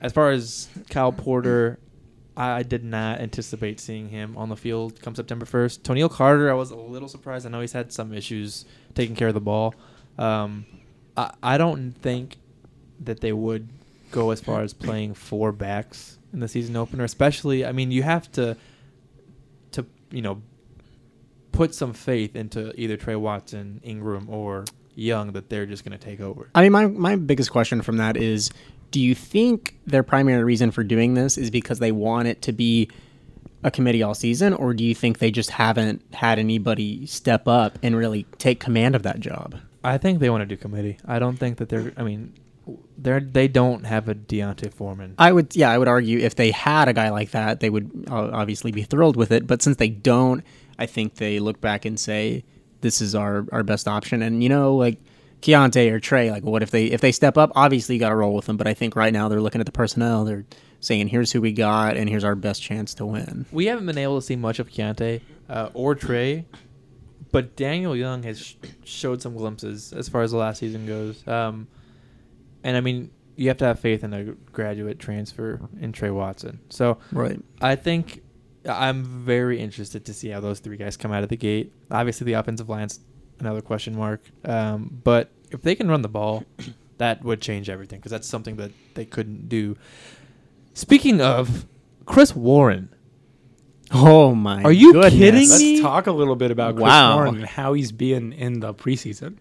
as 0.00 0.12
far 0.12 0.30
as 0.30 0.68
Kyle 0.88 1.12
Porter, 1.12 1.78
I 2.36 2.62
did 2.62 2.84
not 2.84 3.20
anticipate 3.20 3.80
seeing 3.80 4.08
him 4.08 4.36
on 4.36 4.48
the 4.48 4.56
field 4.56 5.00
come 5.02 5.14
September 5.14 5.46
first. 5.46 5.82
Toneil 5.82 6.10
Carter, 6.10 6.50
I 6.50 6.54
was 6.54 6.70
a 6.70 6.76
little 6.76 7.08
surprised. 7.08 7.46
I 7.46 7.50
know 7.50 7.60
he's 7.60 7.72
had 7.72 7.92
some 7.92 8.12
issues 8.12 8.64
taking 8.94 9.14
care 9.14 9.28
of 9.28 9.34
the 9.34 9.40
ball. 9.40 9.74
Um, 10.18 10.66
I, 11.16 11.32
I 11.42 11.58
don't 11.58 11.92
think 11.92 12.36
that 13.00 13.20
they 13.20 13.32
would 13.32 13.68
go 14.10 14.30
as 14.30 14.40
far 14.40 14.62
as 14.62 14.72
playing 14.72 15.14
four 15.14 15.52
backs 15.52 16.18
in 16.32 16.40
the 16.40 16.48
season 16.48 16.76
opener, 16.76 17.04
especially. 17.04 17.64
I 17.64 17.72
mean, 17.72 17.90
you 17.90 18.02
have 18.02 18.30
to 18.32 18.56
to 19.72 19.86
you 20.10 20.22
know 20.22 20.42
put 21.52 21.74
some 21.74 21.92
faith 21.92 22.36
into 22.36 22.72
either 22.80 22.96
Tre 22.96 23.16
Watson, 23.16 23.80
Ingram, 23.82 24.28
or 24.28 24.64
Young 24.94 25.32
that 25.32 25.48
they're 25.48 25.66
just 25.66 25.84
going 25.84 25.98
to 25.98 26.04
take 26.04 26.20
over. 26.20 26.50
I 26.54 26.62
mean, 26.62 26.72
my, 26.72 26.86
my 26.86 27.16
biggest 27.16 27.50
question 27.50 27.82
from 27.82 27.96
that 27.98 28.16
is 28.16 28.50
do 28.90 29.00
you 29.00 29.14
think 29.14 29.78
their 29.86 30.02
primary 30.02 30.42
reason 30.44 30.70
for 30.70 30.82
doing 30.82 31.14
this 31.14 31.38
is 31.38 31.50
because 31.50 31.78
they 31.78 31.92
want 31.92 32.28
it 32.28 32.42
to 32.42 32.52
be 32.52 32.88
a 33.62 33.70
committee 33.70 34.02
all 34.02 34.14
season, 34.14 34.54
or 34.54 34.72
do 34.72 34.82
you 34.82 34.94
think 34.94 35.18
they 35.18 35.30
just 35.30 35.50
haven't 35.50 36.02
had 36.14 36.38
anybody 36.38 37.04
step 37.06 37.46
up 37.46 37.78
and 37.82 37.96
really 37.96 38.24
take 38.38 38.58
command 38.58 38.94
of 38.94 39.02
that 39.02 39.20
job? 39.20 39.56
I 39.84 39.98
think 39.98 40.18
they 40.20 40.30
want 40.30 40.42
to 40.42 40.46
do 40.46 40.56
committee. 40.56 40.98
I 41.06 41.18
don't 41.18 41.36
think 41.36 41.58
that 41.58 41.68
they're. 41.68 41.92
I 41.96 42.02
mean, 42.02 42.32
They're 42.98 43.20
they 43.20 43.48
don't 43.48 43.84
have 43.84 44.08
a 44.08 44.14
D'Onta 44.14 44.72
Foreman. 44.72 45.14
I 45.18 45.32
would, 45.32 45.54
yeah, 45.56 45.70
I 45.70 45.78
would 45.78 45.88
argue 45.88 46.18
if 46.18 46.34
they 46.36 46.50
had 46.50 46.88
a 46.88 46.92
guy 46.92 47.10
like 47.10 47.30
that, 47.32 47.60
they 47.60 47.70
would 47.70 48.06
uh, 48.10 48.30
obviously 48.32 48.72
be 48.72 48.82
thrilled 48.82 49.16
with 49.16 49.30
it. 49.32 49.46
But 49.46 49.62
since 49.62 49.76
they 49.76 49.88
don't, 49.88 50.42
I 50.78 50.86
think 50.86 51.16
they 51.16 51.38
look 51.38 51.60
back 51.60 51.84
and 51.84 51.98
say, 51.98 52.44
"This 52.80 53.00
is 53.00 53.14
our 53.14 53.46
our 53.52 53.62
best 53.62 53.88
option." 53.88 54.22
And 54.22 54.42
you 54.42 54.48
know, 54.48 54.74
like 54.74 54.98
Keaontay 55.42 55.90
or 55.90 56.00
Tre, 56.00 56.30
like 56.30 56.42
what 56.44 56.62
if 56.62 56.70
they 56.70 56.86
if 56.86 57.00
they 57.00 57.12
step 57.12 57.36
up? 57.38 57.52
Obviously, 57.54 57.94
you 57.96 58.00
got 58.00 58.10
to 58.10 58.16
roll 58.16 58.34
with 58.34 58.46
them. 58.46 58.56
But 58.56 58.66
I 58.66 58.74
think 58.74 58.96
right 58.96 59.12
now 59.12 59.28
they're 59.28 59.40
looking 59.40 59.60
at 59.60 59.66
the 59.66 59.72
personnel. 59.72 60.24
They're 60.24 60.44
saying, 60.80 61.08
"Here's 61.08 61.32
who 61.32 61.40
we 61.40 61.52
got, 61.52 61.96
and 61.96 62.08
here's 62.08 62.24
our 62.24 62.34
best 62.34 62.62
chance 62.62 62.94
to 62.94 63.06
win." 63.06 63.46
We 63.52 63.66
haven't 63.66 63.86
been 63.86 63.98
able 63.98 64.20
to 64.20 64.22
see 64.26 64.36
much 64.36 64.58
of 64.58 64.68
Keaontay 64.70 65.20
uh, 65.48 65.70
or 65.74 65.94
Tre, 65.94 66.44
but 67.32 67.56
Daniel 67.56 67.96
Young 67.96 68.22
has 68.24 68.40
sh- 68.40 68.54
showed 68.84 69.22
some 69.22 69.34
glimpses 69.34 69.92
as 69.92 70.08
far 70.08 70.22
as 70.22 70.30
the 70.32 70.36
last 70.38 70.58
season 70.58 70.86
goes. 70.86 71.26
Um, 71.26 71.68
and 72.62 72.76
I 72.76 72.80
mean, 72.80 73.10
you 73.36 73.48
have 73.48 73.56
to 73.58 73.64
have 73.64 73.80
faith 73.80 74.04
in 74.04 74.12
a 74.12 74.24
graduate 74.52 74.98
transfer 74.98 75.60
in 75.80 75.92
Tre 75.92 76.10
Watson. 76.10 76.60
So 76.68 76.98
Right. 77.12 77.40
I 77.62 77.74
think 77.76 78.22
I'm 78.68 79.02
very 79.04 79.58
interested 79.58 80.04
to 80.04 80.12
see 80.12 80.28
how 80.28 80.40
those 80.40 80.58
three 80.60 80.76
guys 80.76 80.98
come 80.98 81.12
out 81.12 81.22
of 81.22 81.30
the 81.30 81.36
gate. 81.38 81.72
Obviously, 81.90 82.26
the 82.26 82.34
offensive 82.34 82.68
line's 82.68 83.00
another 83.40 83.60
question 83.62 83.96
mark. 83.96 84.22
Um, 84.44 85.00
but 85.04 85.30
if 85.50 85.62
they 85.62 85.74
can 85.74 85.88
run 85.88 86.02
the 86.02 86.08
ball, 86.08 86.44
that 86.98 87.24
would 87.24 87.40
change 87.40 87.68
everything 87.68 87.98
because 87.98 88.10
that's 88.12 88.28
something 88.28 88.56
that 88.56 88.72
they 88.94 89.04
couldn't 89.04 89.48
do. 89.48 89.76
Speaking 90.74 91.20
of 91.20 91.66
Chris 92.06 92.34
Warren, 92.34 92.88
Oh 93.92 94.36
my! 94.36 94.62
Are 94.62 94.70
you 94.70 94.92
goodness. 94.92 95.14
kidding 95.14 95.48
Let's 95.48 95.60
me? 95.60 95.80
talk 95.80 96.06
a 96.06 96.12
little 96.12 96.36
bit 96.36 96.52
about 96.52 96.76
Chris 96.76 96.84
Wow. 96.84 97.16
Warren 97.16 97.34
and 97.36 97.44
how 97.44 97.72
he's 97.72 97.90
been 97.90 98.32
in 98.32 98.60
the 98.60 98.72
preseason. 98.72 99.36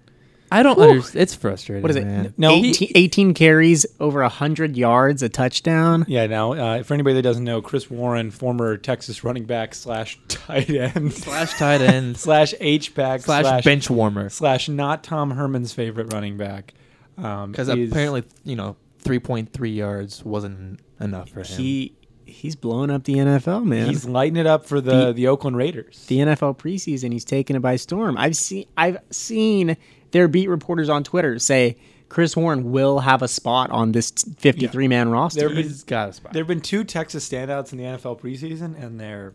I 0.51 0.63
don't 0.63 0.79
understand. 0.79 1.21
It's 1.21 1.35
frustrating. 1.35 1.81
What 1.83 1.91
is 1.91 1.97
it? 1.97 2.05
Man. 2.05 2.33
No, 2.37 2.51
18, 2.51 2.91
18 2.95 3.33
carries, 3.33 3.85
over 3.99 4.21
100 4.21 4.75
yards, 4.77 5.21
a 5.23 5.29
touchdown. 5.29 6.05
Yeah, 6.07 6.25
now 6.27 6.53
uh, 6.53 6.83
for 6.83 6.93
anybody 6.93 7.15
that 7.15 7.21
doesn't 7.21 7.43
know, 7.43 7.61
Chris 7.61 7.89
Warren, 7.89 8.31
former 8.31 8.77
Texas 8.77 9.23
running 9.23 9.45
back 9.45 9.75
slash 9.75 10.19
tight 10.27 10.69
end 10.69 11.13
slash 11.13 11.57
tight 11.57 11.81
end 11.81 12.17
slash 12.17 12.53
H 12.59 12.95
back 12.95 13.21
slash, 13.21 13.43
slash 13.43 13.63
bench 13.63 13.89
warmer 13.89 14.29
slash 14.29 14.69
not 14.69 15.03
Tom 15.03 15.31
Herman's 15.31 15.73
favorite 15.73 16.13
running 16.13 16.37
back. 16.37 16.73
Um, 17.17 17.51
because 17.51 17.69
is- 17.69 17.91
apparently 17.91 18.23
you 18.43 18.55
know 18.55 18.75
3.3 19.03 19.75
yards 19.75 20.23
wasn't 20.23 20.79
enough 20.99 21.29
for 21.29 21.41
him. 21.41 21.57
He 21.57 21.93
he's 22.29 22.55
blowing 22.55 22.89
up 22.89 23.03
the 23.03 23.15
NFL, 23.15 23.65
man. 23.65 23.87
he's 23.89 24.05
lighting 24.05 24.37
it 24.37 24.47
up 24.47 24.65
for 24.65 24.79
the 24.81 25.07
The- 25.07 25.13
the 25.13 25.27
Oakland 25.27 25.57
Raiders. 25.57 26.05
the 26.07 26.19
NFL 26.19 26.57
preseason, 26.57 27.11
he's 27.11 27.25
taking 27.25 27.55
it 27.55 27.59
by 27.61 27.75
storm. 27.75 28.17
I've 28.17 28.35
seen 28.37 28.65
I've 28.77 28.97
seen 29.09 29.75
their 30.11 30.27
beat 30.27 30.47
reporters 30.49 30.89
on 30.89 31.03
Twitter 31.03 31.37
say 31.39 31.77
Chris 32.09 32.35
Warren 32.35 32.71
will 32.71 32.99
have 32.99 33.21
a 33.21 33.27
spot 33.27 33.69
on 33.69 33.91
this 33.91 34.11
53 34.37 34.87
man 34.87 35.09
roster. 35.09 35.41
There- 35.47 35.49
He's 35.57 35.83
got 35.83 36.09
a 36.09 36.13
spot. 36.13 36.33
There 36.33 36.41
have 36.41 36.47
been 36.47 36.61
two 36.61 36.83
Texas 36.83 37.27
standouts 37.29 37.71
in 37.71 37.77
the 37.77 37.83
NFL 37.83 38.19
preseason, 38.19 38.81
and 38.83 38.99
they're, 38.99 39.33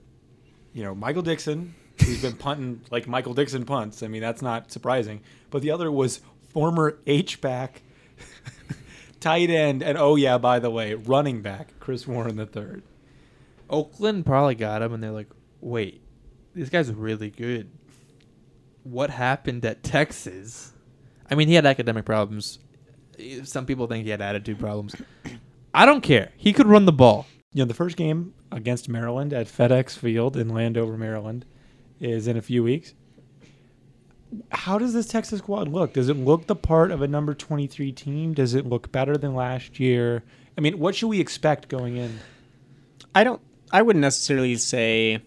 you 0.73 0.83
know, 0.83 0.93
Michael 0.95 1.23
Dickson, 1.23 1.75
who's 2.05 2.21
been 2.21 2.33
punting 2.33 2.81
like 2.91 3.07
Michael 3.07 3.33
Dickson 3.35 3.65
punts. 3.65 4.03
I 4.03 4.09
mean, 4.09 4.21
that's 4.23 4.43
not 4.43 4.73
surprising. 4.73 5.21
But 5.51 5.63
the 5.63 5.71
other 5.71 5.93
was 5.93 6.21
former 6.49 6.99
H 7.07 7.41
back, 7.41 7.83
tight 9.25 9.49
end, 9.49 9.83
and 9.83 9.97
oh 9.97 10.17
yeah, 10.17 10.37
by 10.37 10.59
the 10.59 10.71
way, 10.71 10.93
running 10.93 11.41
back 11.41 11.73
Chris 11.81 12.07
Warren 12.07 12.37
the 12.37 12.45
third. 12.45 12.83
Oakland 13.71 14.27
probably 14.27 14.55
got 14.55 14.83
him, 14.83 14.93
and 14.93 15.03
they're 15.03 15.11
like, 15.11 15.31
"Wait, 15.63 16.03
this 16.55 16.69
guy's 16.69 16.93
really 16.93 17.31
good. 17.31 17.71
What 18.83 19.09
happened 19.09 19.65
at 19.65 19.83
Texas?" 19.83 20.73
I 21.31 21.35
mean, 21.35 21.49
he 21.49 21.55
had 21.55 21.65
academic 21.65 22.05
problems. 22.05 22.59
Some 23.45 23.65
people 23.65 23.87
think 23.87 24.05
he 24.05 24.11
had 24.11 24.21
attitude 24.21 24.59
problems. 24.59 24.95
I 25.73 25.87
don't 25.87 26.03
care. 26.03 26.33
He 26.37 26.53
could 26.53 26.67
run 26.67 26.85
the 26.85 26.93
ball. 26.93 27.27
You 27.55 27.65
know, 27.65 27.69
the 27.69 27.75
first 27.75 27.97
game 27.97 28.35
against 28.53 28.91
Maryland 28.91 29.33
at 29.33 29.47
FedEx 29.47 29.97
Field 29.97 30.37
in 30.37 30.51
Landover, 30.51 30.99
Maryland, 30.99 31.47
is 31.99 32.29
in 32.29 32.37
a 32.37 32.43
few 32.43 32.63
weeks. 32.63 32.93
How 34.51 34.79
does 34.79 34.93
this 34.93 35.07
Texas 35.07 35.39
squad 35.39 35.69
look? 35.69 35.93
Does 35.93 36.09
it 36.09 36.17
look 36.17 36.47
the 36.47 36.57
part 36.57 36.91
of 36.91 37.03
a 37.03 37.09
number 37.09 37.35
23 37.35 37.93
team? 37.93 38.35
Does 38.35 38.55
it 38.55 38.67
look 38.67 38.91
better 38.93 39.17
than 39.17 39.35
last 39.35 39.79
year? 39.79 40.23
I 40.57 40.61
mean, 40.61 40.79
what 40.79 40.95
should 40.95 41.09
we 41.09 41.21
expect 41.21 41.69
going 41.69 41.97
in? 41.97 42.19
I 43.15 43.25
don't. 43.25 43.41
I 43.73 43.83
wouldn't 43.83 44.01
necessarily 44.01 44.57
say 44.57 45.21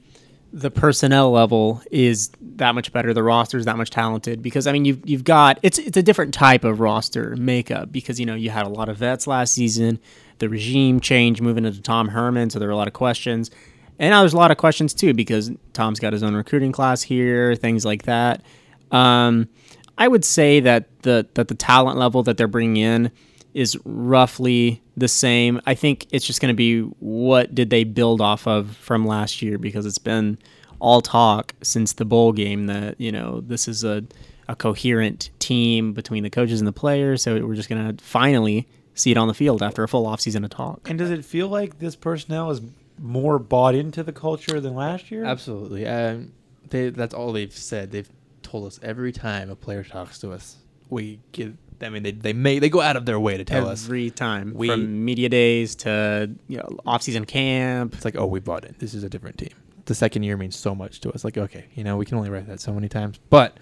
the 0.53 0.71
personnel 0.71 1.31
level 1.31 1.81
is 1.91 2.31
that 2.41 2.73
much 2.73 2.91
better. 2.91 3.13
The 3.13 3.23
roster 3.23 3.57
is 3.57 3.65
that 3.65 3.77
much 3.77 3.89
talented 3.89 4.41
because 4.41 4.67
I 4.67 4.71
mean 4.71 4.85
you've 4.85 5.07
you've 5.07 5.23
got 5.23 5.59
it's 5.63 5.77
it's 5.77 5.97
a 5.97 6.03
different 6.03 6.33
type 6.33 6.63
of 6.63 6.79
roster 6.79 7.35
makeup 7.35 7.91
because 7.91 8.19
you 8.19 8.25
know 8.25 8.35
you 8.35 8.49
had 8.49 8.65
a 8.65 8.69
lot 8.69 8.89
of 8.89 8.97
vets 8.97 9.27
last 9.27 9.53
season. 9.53 9.99
The 10.39 10.49
regime 10.49 10.99
change 10.99 11.41
moving 11.41 11.65
into 11.65 11.81
Tom 11.81 12.09
Herman, 12.09 12.49
so 12.49 12.59
there 12.59 12.67
were 12.67 12.73
a 12.73 12.77
lot 12.77 12.87
of 12.87 12.93
questions, 12.93 13.51
and 13.99 14.11
now 14.11 14.21
there's 14.21 14.33
a 14.33 14.37
lot 14.37 14.51
of 14.51 14.57
questions 14.57 14.93
too 14.93 15.13
because 15.13 15.51
Tom's 15.73 15.99
got 15.99 16.13
his 16.13 16.23
own 16.23 16.35
recruiting 16.35 16.71
class 16.71 17.01
here, 17.01 17.55
things 17.55 17.83
like 17.83 18.03
that. 18.03 18.43
Um, 18.91 19.49
I 19.97 20.07
would 20.07 20.23
say 20.23 20.59
that 20.59 21.01
the 21.01 21.27
that 21.33 21.47
the 21.47 21.55
talent 21.55 21.97
level 21.97 22.23
that 22.23 22.37
they're 22.37 22.47
bringing 22.47 22.77
in 22.77 23.11
is 23.53 23.77
roughly 23.85 24.81
the 24.95 25.07
same. 25.07 25.59
I 25.65 25.73
think 25.73 26.05
it's 26.11 26.25
just 26.25 26.41
going 26.41 26.53
to 26.53 26.55
be 26.55 26.81
what 26.99 27.55
did 27.55 27.69
they 27.69 27.83
build 27.83 28.21
off 28.21 28.47
of 28.47 28.75
from 28.77 29.05
last 29.05 29.41
year 29.41 29.57
because 29.57 29.85
it's 29.85 29.97
been 29.97 30.37
all 30.79 31.01
talk 31.01 31.53
since 31.63 31.93
the 31.93 32.05
bowl 32.05 32.31
game 32.31 32.67
that 32.67 32.99
you 33.01 33.11
know 33.11 33.41
this 33.41 33.67
is 33.67 33.83
a 33.83 34.03
a 34.47 34.55
coherent 34.55 35.29
team 35.39 35.93
between 35.93 36.23
the 36.23 36.29
coaches 36.29 36.61
and 36.61 36.67
the 36.67 36.73
players. 36.73 37.23
So 37.23 37.45
we're 37.45 37.55
just 37.55 37.69
going 37.69 37.95
to 37.95 38.03
finally 38.03 38.67
see 38.93 39.11
it 39.11 39.17
on 39.17 39.27
the 39.27 39.33
field 39.33 39.61
after 39.61 39.83
a 39.83 39.87
full 39.87 40.05
offseason 40.05 40.43
of 40.43 40.49
talk. 40.49 40.89
And 40.89 40.97
does 40.97 41.11
it 41.11 41.25
feel 41.25 41.47
like 41.47 41.79
this 41.79 41.95
personnel 41.95 42.49
is 42.51 42.61
more 42.99 43.39
bought 43.39 43.75
into 43.75 44.03
the 44.03 44.13
culture 44.13 44.59
than 44.59 44.73
last 44.75 45.11
year? 45.11 45.25
Absolutely. 45.25 45.85
Um, 45.85 46.31
they, 46.69 46.89
that's 46.89 47.13
all 47.13 47.31
they've 47.31 47.53
said. 47.53 47.91
They've 47.91 48.09
told 48.49 48.65
us 48.67 48.79
every 48.81 49.11
time 49.11 49.49
a 49.49 49.55
player 49.55 49.83
talks 49.83 50.19
to 50.19 50.31
us, 50.31 50.57
we 50.89 51.19
give. 51.31 51.55
I 51.81 51.89
mean, 51.89 52.01
they 52.03 52.11
they 52.11 52.33
may 52.33 52.59
they 52.59 52.69
go 52.69 52.81
out 52.81 52.95
of 52.95 53.05
their 53.05 53.19
way 53.19 53.37
to 53.37 53.43
tell 53.43 53.67
us. 53.67 53.85
Every 53.85 54.09
time, 54.09 54.53
We- 54.55 54.67
from 54.69 55.05
media 55.05 55.29
days 55.29 55.75
to 55.83 56.29
you 56.47 56.57
know 56.57 56.69
offseason 56.85 57.27
camp, 57.27 57.93
It's 57.95 58.05
like, 58.05 58.17
oh, 58.17 58.25
we 58.25 58.39
bought 58.39 58.63
it. 58.65 58.79
This 58.79 58.93
is 58.93 59.03
a 59.03 59.09
different 59.09 59.37
team. 59.37 59.53
The 59.85 59.95
second 59.95 60.23
year 60.23 60.35
means 60.37 60.55
so 60.57 60.73
much 60.75 60.99
to 61.01 61.11
us. 61.11 61.23
Like, 61.23 61.37
okay, 61.37 61.65
you 61.75 61.83
know, 61.83 61.95
we 61.97 62.05
can 62.05 62.17
only 62.17 62.29
write 62.29 62.47
that 62.47 62.59
so 62.59 62.73
many 62.73 62.89
times. 62.89 63.19
But 63.29 63.59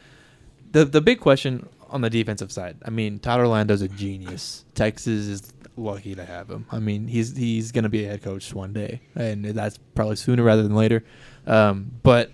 the 0.71 0.85
the 0.85 1.01
big 1.01 1.19
question 1.19 1.67
on 1.89 2.01
the 2.01 2.09
defensive 2.09 2.51
side, 2.51 2.77
I 2.85 2.89
mean, 2.89 3.19
Todd 3.19 3.39
Orlando's 3.41 3.81
a 3.81 3.87
genius. 3.87 4.65
Texas 4.75 5.27
is 5.27 5.53
lucky 5.77 6.15
to 6.15 6.23
have 6.25 6.49
him. 6.49 6.65
I 6.71 6.79
mean, 6.79 7.07
he's 7.07 7.35
he's 7.35 7.71
gonna 7.73 7.89
be 7.89 8.05
a 8.05 8.07
head 8.07 8.23
coach 8.23 8.53
one 8.53 8.71
day, 8.73 9.01
and 9.15 9.43
that's 9.45 9.77
probably 9.93 10.15
sooner 10.15 10.41
rather 10.43 10.63
than 10.63 10.73
later. 10.75 11.03
Um, 11.45 11.91
but 12.01 12.31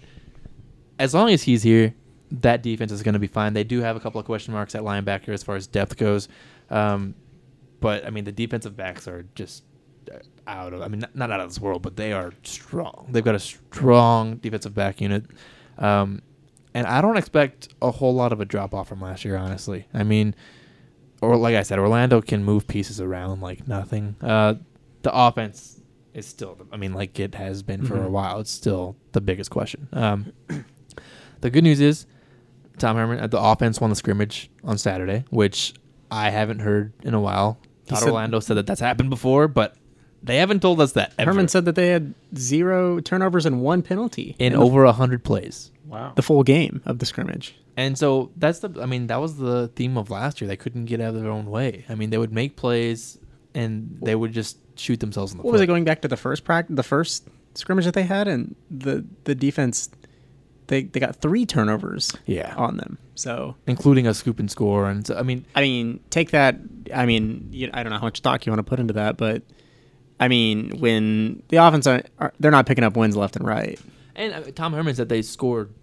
as 0.99 1.13
long 1.13 1.29
as 1.31 1.41
he's 1.43 1.63
here, 1.63 1.93
that 2.31 2.63
defense 2.63 2.91
is 2.91 3.03
going 3.03 3.13
to 3.13 3.19
be 3.19 3.27
fine. 3.27 3.53
They 3.53 3.63
do 3.63 3.81
have 3.81 3.95
a 3.95 3.99
couple 3.99 4.19
of 4.19 4.25
question 4.25 4.53
marks 4.53 4.73
at 4.75 4.81
linebacker 4.83 5.29
as 5.29 5.43
far 5.43 5.55
as 5.55 5.67
depth 5.67 5.97
goes, 5.97 6.27
um, 6.69 7.13
but 7.79 8.05
I 8.05 8.09
mean 8.09 8.23
the 8.23 8.31
defensive 8.31 8.75
backs 8.77 9.07
are 9.07 9.25
just 9.35 9.63
uh, 10.11 10.17
out 10.47 10.73
of. 10.73 10.81
I 10.81 10.87
mean, 10.87 11.01
not, 11.01 11.15
not 11.15 11.31
out 11.31 11.39
of 11.41 11.49
this 11.49 11.59
world, 11.59 11.81
but 11.81 11.95
they 11.95 12.13
are 12.13 12.31
strong. 12.43 13.07
They've 13.09 13.23
got 13.23 13.35
a 13.35 13.39
strong 13.39 14.37
defensive 14.37 14.73
back 14.73 15.01
unit, 15.01 15.25
um, 15.77 16.21
and 16.73 16.87
I 16.87 17.01
don't 17.01 17.17
expect 17.17 17.69
a 17.81 17.91
whole 17.91 18.13
lot 18.15 18.31
of 18.31 18.39
a 18.39 18.45
drop 18.45 18.73
off 18.73 18.87
from 18.87 19.01
last 19.01 19.25
year. 19.25 19.35
Honestly, 19.35 19.87
I 19.93 20.03
mean, 20.03 20.33
or 21.21 21.35
like 21.35 21.55
I 21.55 21.63
said, 21.63 21.79
Orlando 21.79 22.21
can 22.21 22.43
move 22.43 22.67
pieces 22.67 23.01
around 23.01 23.41
like 23.41 23.67
nothing. 23.67 24.15
Uh, 24.21 24.55
the 25.01 25.13
offense 25.13 25.81
is 26.13 26.25
still. 26.25 26.57
I 26.71 26.77
mean, 26.77 26.93
like 26.93 27.19
it 27.19 27.35
has 27.35 27.61
been 27.63 27.85
for 27.85 27.95
a 27.97 28.07
Mhm. 28.07 28.11
while. 28.11 28.39
It's 28.39 28.51
still 28.51 28.95
the 29.11 29.21
biggest 29.21 29.49
question. 29.49 29.87
Um, 29.91 30.31
the 31.41 31.49
good 31.49 31.63
news 31.63 31.79
is 31.81 32.05
Tom 32.77 32.95
Herman 32.97 33.19
at 33.19 33.31
the 33.31 33.39
offense 33.39 33.79
won 33.81 33.89
the 33.89 33.95
scrimmage 33.95 34.49
on 34.63 34.77
Saturday, 34.77 35.23
which 35.29 35.73
I 36.09 36.29
haven't 36.29 36.59
heard 36.59 36.93
in 37.03 37.13
a 37.13 37.19
while. 37.21 37.57
He 37.85 37.91
Todd 37.91 37.99
said- 37.99 38.07
Orlando 38.09 38.39
said 38.39 38.57
that 38.57 38.67
that's 38.67 38.81
happened 38.81 39.09
before, 39.09 39.47
but 39.47 39.75
they 40.23 40.37
haven't 40.37 40.61
told 40.61 40.79
us 40.81 40.91
that 40.93 41.13
ever 41.17 41.31
Herman 41.31 41.47
said 41.47 41.65
that 41.65 41.75
they 41.75 41.87
had 41.89 42.13
zero 42.37 42.99
turnovers 42.99 43.45
and 43.45 43.61
one 43.61 43.81
penalty 43.81 44.35
in 44.39 44.53
the- 44.53 44.59
over 44.59 44.83
a 44.85 44.91
hundred 44.93 45.23
plays. 45.23 45.71
wow. 45.87 46.13
the 46.15 46.21
full 46.21 46.43
game 46.43 46.81
of 46.85 46.99
the 46.99 47.05
scrimmage. 47.05 47.55
And 47.77 47.97
so 47.97 48.31
that's 48.37 48.59
the. 48.59 48.81
I 48.81 48.85
mean, 48.85 49.07
that 49.07 49.19
was 49.21 49.37
the 49.37 49.69
theme 49.75 49.97
of 49.97 50.09
last 50.09 50.41
year. 50.41 50.47
They 50.47 50.57
couldn't 50.57 50.85
get 50.85 50.99
out 51.01 51.15
of 51.15 51.21
their 51.21 51.31
own 51.31 51.45
way. 51.47 51.85
I 51.89 51.95
mean, 51.95 52.09
they 52.09 52.17
would 52.17 52.33
make 52.33 52.55
plays 52.57 53.17
and 53.55 53.97
they 54.01 54.13
would 54.15 54.33
just 54.33 54.57
shoot 54.77 54.99
themselves 54.99 55.31
in 55.31 55.37
the 55.37 55.43
What 55.43 55.49
foot. 55.51 55.53
was 55.53 55.61
it 55.61 55.67
going 55.67 55.83
back 55.85 56.01
to 56.01 56.07
the 56.07 56.17
first 56.17 56.43
practice, 56.43 56.75
the 56.75 56.83
first 56.83 57.27
scrimmage 57.55 57.85
that 57.85 57.93
they 57.93 58.03
had, 58.03 58.27
and 58.27 58.55
the 58.69 59.05
the 59.23 59.33
defense, 59.35 59.89
they 60.67 60.83
they 60.83 60.99
got 60.99 61.15
three 61.17 61.45
turnovers 61.45 62.13
Yeah, 62.25 62.53
on 62.55 62.77
them. 62.77 62.97
So 63.15 63.55
including 63.67 64.07
a 64.07 64.13
scoop 64.13 64.39
and 64.39 64.49
score. 64.49 64.89
And 64.89 65.05
so, 65.05 65.17
I 65.17 65.23
mean, 65.23 65.45
I 65.55 65.61
mean, 65.61 65.99
take 66.09 66.31
that. 66.31 66.57
I 66.93 67.05
mean, 67.05 67.49
you, 67.51 67.69
I 67.73 67.83
don't 67.83 67.91
know 67.91 67.99
how 67.99 68.05
much 68.05 68.17
stock 68.17 68.45
you 68.45 68.51
want 68.51 68.59
to 68.59 68.69
put 68.69 68.79
into 68.79 68.93
that, 68.93 69.17
but 69.17 69.43
I 70.19 70.27
mean, 70.27 70.79
when 70.79 71.43
the 71.49 71.57
offense 71.57 71.87
are, 71.87 72.03
are 72.19 72.33
they're 72.39 72.51
not 72.51 72.65
picking 72.65 72.83
up 72.83 72.95
wins 72.95 73.15
left 73.15 73.35
and 73.35 73.45
right. 73.45 73.79
and 74.15 74.33
uh, 74.33 74.51
Tom 74.55 74.73
Herman 74.73 74.95
said 74.95 75.09
they 75.09 75.21
scored 75.21 75.73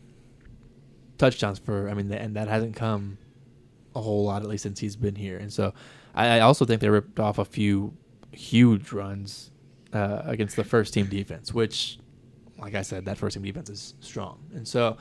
touchdowns 1.19 1.59
for. 1.59 1.89
I 1.89 1.95
mean, 1.95 2.11
and 2.13 2.37
that 2.37 2.49
hasn't 2.49 2.77
come 2.77 3.19
a 3.95 4.01
whole 4.01 4.25
lot 4.25 4.43
at 4.43 4.49
least 4.49 4.63
since 4.63 4.79
he's 4.79 4.97
been 4.97 5.17
here. 5.17 5.39
And 5.39 5.53
so, 5.53 5.75
I, 6.15 6.37
I 6.37 6.41
also 6.41 6.65
think 6.65 6.81
they 6.81 6.89
ripped 6.89 7.19
off 7.19 7.39
a 7.39 7.45
few 7.45 7.95
huge 8.33 8.93
runs 8.93 9.51
uh, 9.93 10.23
against 10.25 10.55
the 10.57 10.65
first 10.65 10.95
team 10.95 11.07
defense, 11.07 11.53
which, 11.53 11.99
like 12.59 12.75
I 12.75 12.83
said, 12.83 13.05
that 13.07 13.19
first 13.19 13.35
team 13.35 13.43
defense 13.43 13.71
is 13.71 13.95
strong. 14.01 14.39
And 14.55 14.67
so, 14.67 14.97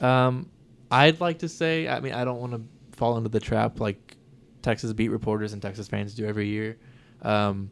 um, 0.00 0.50
I'd 0.90 1.20
like 1.20 1.38
to 1.40 1.48
say, 1.48 1.88
I 1.88 2.00
mean, 2.00 2.12
I 2.12 2.24
don't 2.24 2.40
want 2.40 2.52
to 2.52 2.62
fall 2.96 3.16
into 3.16 3.28
the 3.28 3.40
trap 3.40 3.80
like 3.80 4.16
Texas 4.62 4.92
beat 4.92 5.08
reporters 5.08 5.52
and 5.52 5.60
Texas 5.60 5.88
fans 5.88 6.14
do 6.14 6.26
every 6.26 6.48
year. 6.48 6.76
Um, 7.22 7.70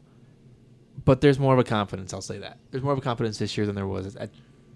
but 1.05 1.21
there's 1.21 1.39
more 1.39 1.53
of 1.53 1.59
a 1.59 1.63
confidence. 1.63 2.13
I'll 2.13 2.21
say 2.21 2.39
that 2.39 2.57
there's 2.71 2.83
more 2.83 2.93
of 2.93 2.99
a 2.99 3.01
confidence 3.01 3.37
this 3.37 3.57
year 3.57 3.65
than 3.65 3.75
there 3.75 3.87
was 3.87 4.15
at 4.15 4.29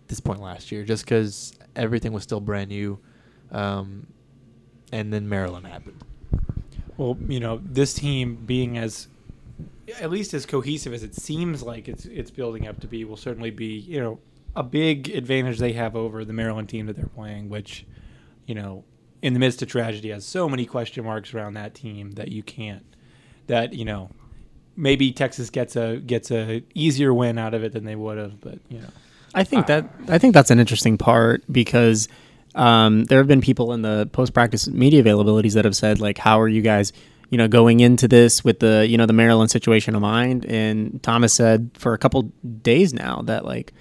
this 0.07 0.19
point 0.19 0.41
last 0.41 0.71
year, 0.71 0.83
just 0.83 1.05
because 1.05 1.53
everything 1.75 2.11
was 2.11 2.23
still 2.23 2.39
brand 2.39 2.69
new, 2.69 2.99
um, 3.51 4.07
and 4.91 5.13
then 5.13 5.27
Maryland 5.29 5.67
happened. 5.67 6.03
Well, 6.97 7.17
you 7.27 7.39
know, 7.39 7.61
this 7.63 7.93
team 7.93 8.35
being 8.45 8.77
as 8.77 9.07
at 9.99 10.09
least 10.09 10.33
as 10.33 10.45
cohesive 10.45 10.93
as 10.93 11.03
it 11.03 11.15
seems 11.15 11.63
like 11.63 11.87
it's 11.87 12.05
it's 12.05 12.31
building 12.31 12.67
up 12.67 12.79
to 12.81 12.87
be 12.87 13.05
will 13.05 13.17
certainly 13.17 13.51
be, 13.51 13.77
you 13.79 13.99
know, 13.99 14.19
a 14.55 14.63
big 14.63 15.09
advantage 15.09 15.59
they 15.59 15.73
have 15.73 15.95
over 15.95 16.25
the 16.25 16.33
Maryland 16.33 16.69
team 16.69 16.87
that 16.87 16.95
they're 16.95 17.05
playing, 17.05 17.49
which, 17.49 17.85
you 18.45 18.55
know, 18.55 18.83
in 19.21 19.33
the 19.33 19.39
midst 19.39 19.61
of 19.61 19.67
tragedy 19.67 20.09
has 20.09 20.25
so 20.25 20.49
many 20.49 20.65
question 20.65 21.05
marks 21.05 21.33
around 21.33 21.53
that 21.53 21.73
team 21.73 22.11
that 22.11 22.29
you 22.29 22.43
can't 22.43 22.85
that, 23.47 23.73
you 23.73 23.85
know, 23.85 24.09
maybe 24.75 25.11
Texas 25.11 25.49
gets 25.49 25.75
a 25.75 25.97
gets 25.97 26.31
a 26.31 26.63
easier 26.73 27.13
win 27.13 27.37
out 27.37 27.53
of 27.53 27.63
it 27.63 27.73
than 27.73 27.85
they 27.85 27.95
would 27.95 28.17
have, 28.17 28.39
but 28.39 28.59
you 28.69 28.79
know. 28.79 28.89
I 29.33 29.43
think 29.43 29.67
that 29.67 29.85
I 30.07 30.17
think 30.17 30.33
that's 30.33 30.51
an 30.51 30.59
interesting 30.59 30.97
part 30.97 31.43
because 31.51 32.07
um, 32.55 33.05
there 33.05 33.19
have 33.19 33.27
been 33.27 33.41
people 33.41 33.73
in 33.73 33.81
the 33.81 34.09
post 34.13 34.33
practice 34.33 34.67
media 34.67 35.03
availabilities 35.03 35.53
that 35.53 35.65
have 35.65 35.75
said 35.75 35.99
like, 35.99 36.17
"How 36.17 36.39
are 36.39 36.47
you 36.47 36.61
guys, 36.61 36.93
you 37.29 37.37
know, 37.37 37.47
going 37.47 37.79
into 37.79 38.07
this 38.07 38.43
with 38.43 38.59
the 38.59 38.87
you 38.87 38.97
know 38.97 39.05
the 39.05 39.13
Maryland 39.13 39.51
situation 39.51 39.95
in 39.95 40.01
mind?" 40.01 40.45
And 40.45 41.01
Thomas 41.03 41.33
said 41.33 41.71
for 41.73 41.93
a 41.93 41.97
couple 41.97 42.31
days 42.61 42.93
now 42.93 43.21
that 43.25 43.45
like 43.45 43.73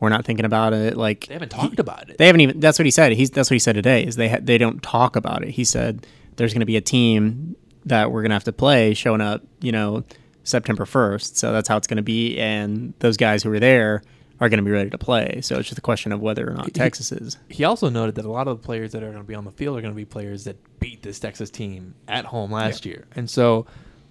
we're 0.00 0.08
not 0.08 0.24
thinking 0.24 0.44
about 0.44 0.72
it. 0.72 0.96
Like 0.96 1.26
They 1.26 1.34
haven't 1.34 1.50
talked 1.50 1.78
about 1.78 2.10
it. 2.10 2.18
They 2.18 2.26
haven't 2.26 2.40
even. 2.40 2.60
That's 2.60 2.78
what 2.78 2.86
he 2.86 2.90
said. 2.90 3.12
He's 3.12 3.30
that's 3.30 3.50
what 3.50 3.54
he 3.54 3.60
said 3.60 3.74
today. 3.74 4.04
Is 4.04 4.16
they 4.16 4.28
ha- 4.28 4.40
they 4.40 4.58
don't 4.58 4.82
talk 4.82 5.14
about 5.16 5.44
it. 5.44 5.50
He 5.50 5.64
said 5.64 6.06
there's 6.36 6.52
going 6.52 6.60
to 6.60 6.66
be 6.66 6.76
a 6.76 6.80
team 6.80 7.54
that 7.86 8.10
we're 8.10 8.22
going 8.22 8.30
to 8.30 8.34
have 8.34 8.44
to 8.44 8.52
play 8.52 8.94
showing 8.94 9.20
up. 9.20 9.42
You 9.60 9.72
know, 9.72 10.04
September 10.44 10.84
first. 10.86 11.36
So 11.36 11.52
that's 11.52 11.68
how 11.68 11.76
it's 11.76 11.86
going 11.86 11.98
to 11.98 12.02
be. 12.02 12.38
And 12.38 12.94
those 12.98 13.16
guys 13.16 13.42
who 13.42 13.52
are 13.52 13.60
there 13.60 14.02
are 14.42 14.48
going 14.48 14.58
to 14.58 14.64
be 14.64 14.72
ready 14.72 14.90
to 14.90 14.98
play. 14.98 15.40
So 15.40 15.56
it's 15.58 15.68
just 15.68 15.78
a 15.78 15.82
question 15.82 16.10
of 16.10 16.20
whether 16.20 16.50
or 16.50 16.52
not 16.52 16.66
He- 16.66 16.72
Texas 16.72 17.12
is. 17.12 17.38
He 17.48 17.62
also 17.62 17.88
noted 17.88 18.16
that 18.16 18.24
a 18.24 18.30
lot 18.30 18.48
of 18.48 18.60
the 18.60 18.66
players 18.66 18.90
that 18.90 19.02
are 19.04 19.10
going 19.10 19.22
to 19.22 19.26
be 19.26 19.36
on 19.36 19.44
the 19.44 19.52
field 19.52 19.78
are 19.78 19.80
going 19.80 19.94
to 19.94 19.96
be 19.96 20.04
players 20.04 20.42
that 20.44 20.56
beat 20.80 21.00
this 21.02 21.20
Texas 21.20 21.48
team 21.48 21.94
at 22.08 22.24
home 22.24 22.50
last 22.50 22.84
year, 22.84 23.06
and 23.14 23.30
so 23.30 23.66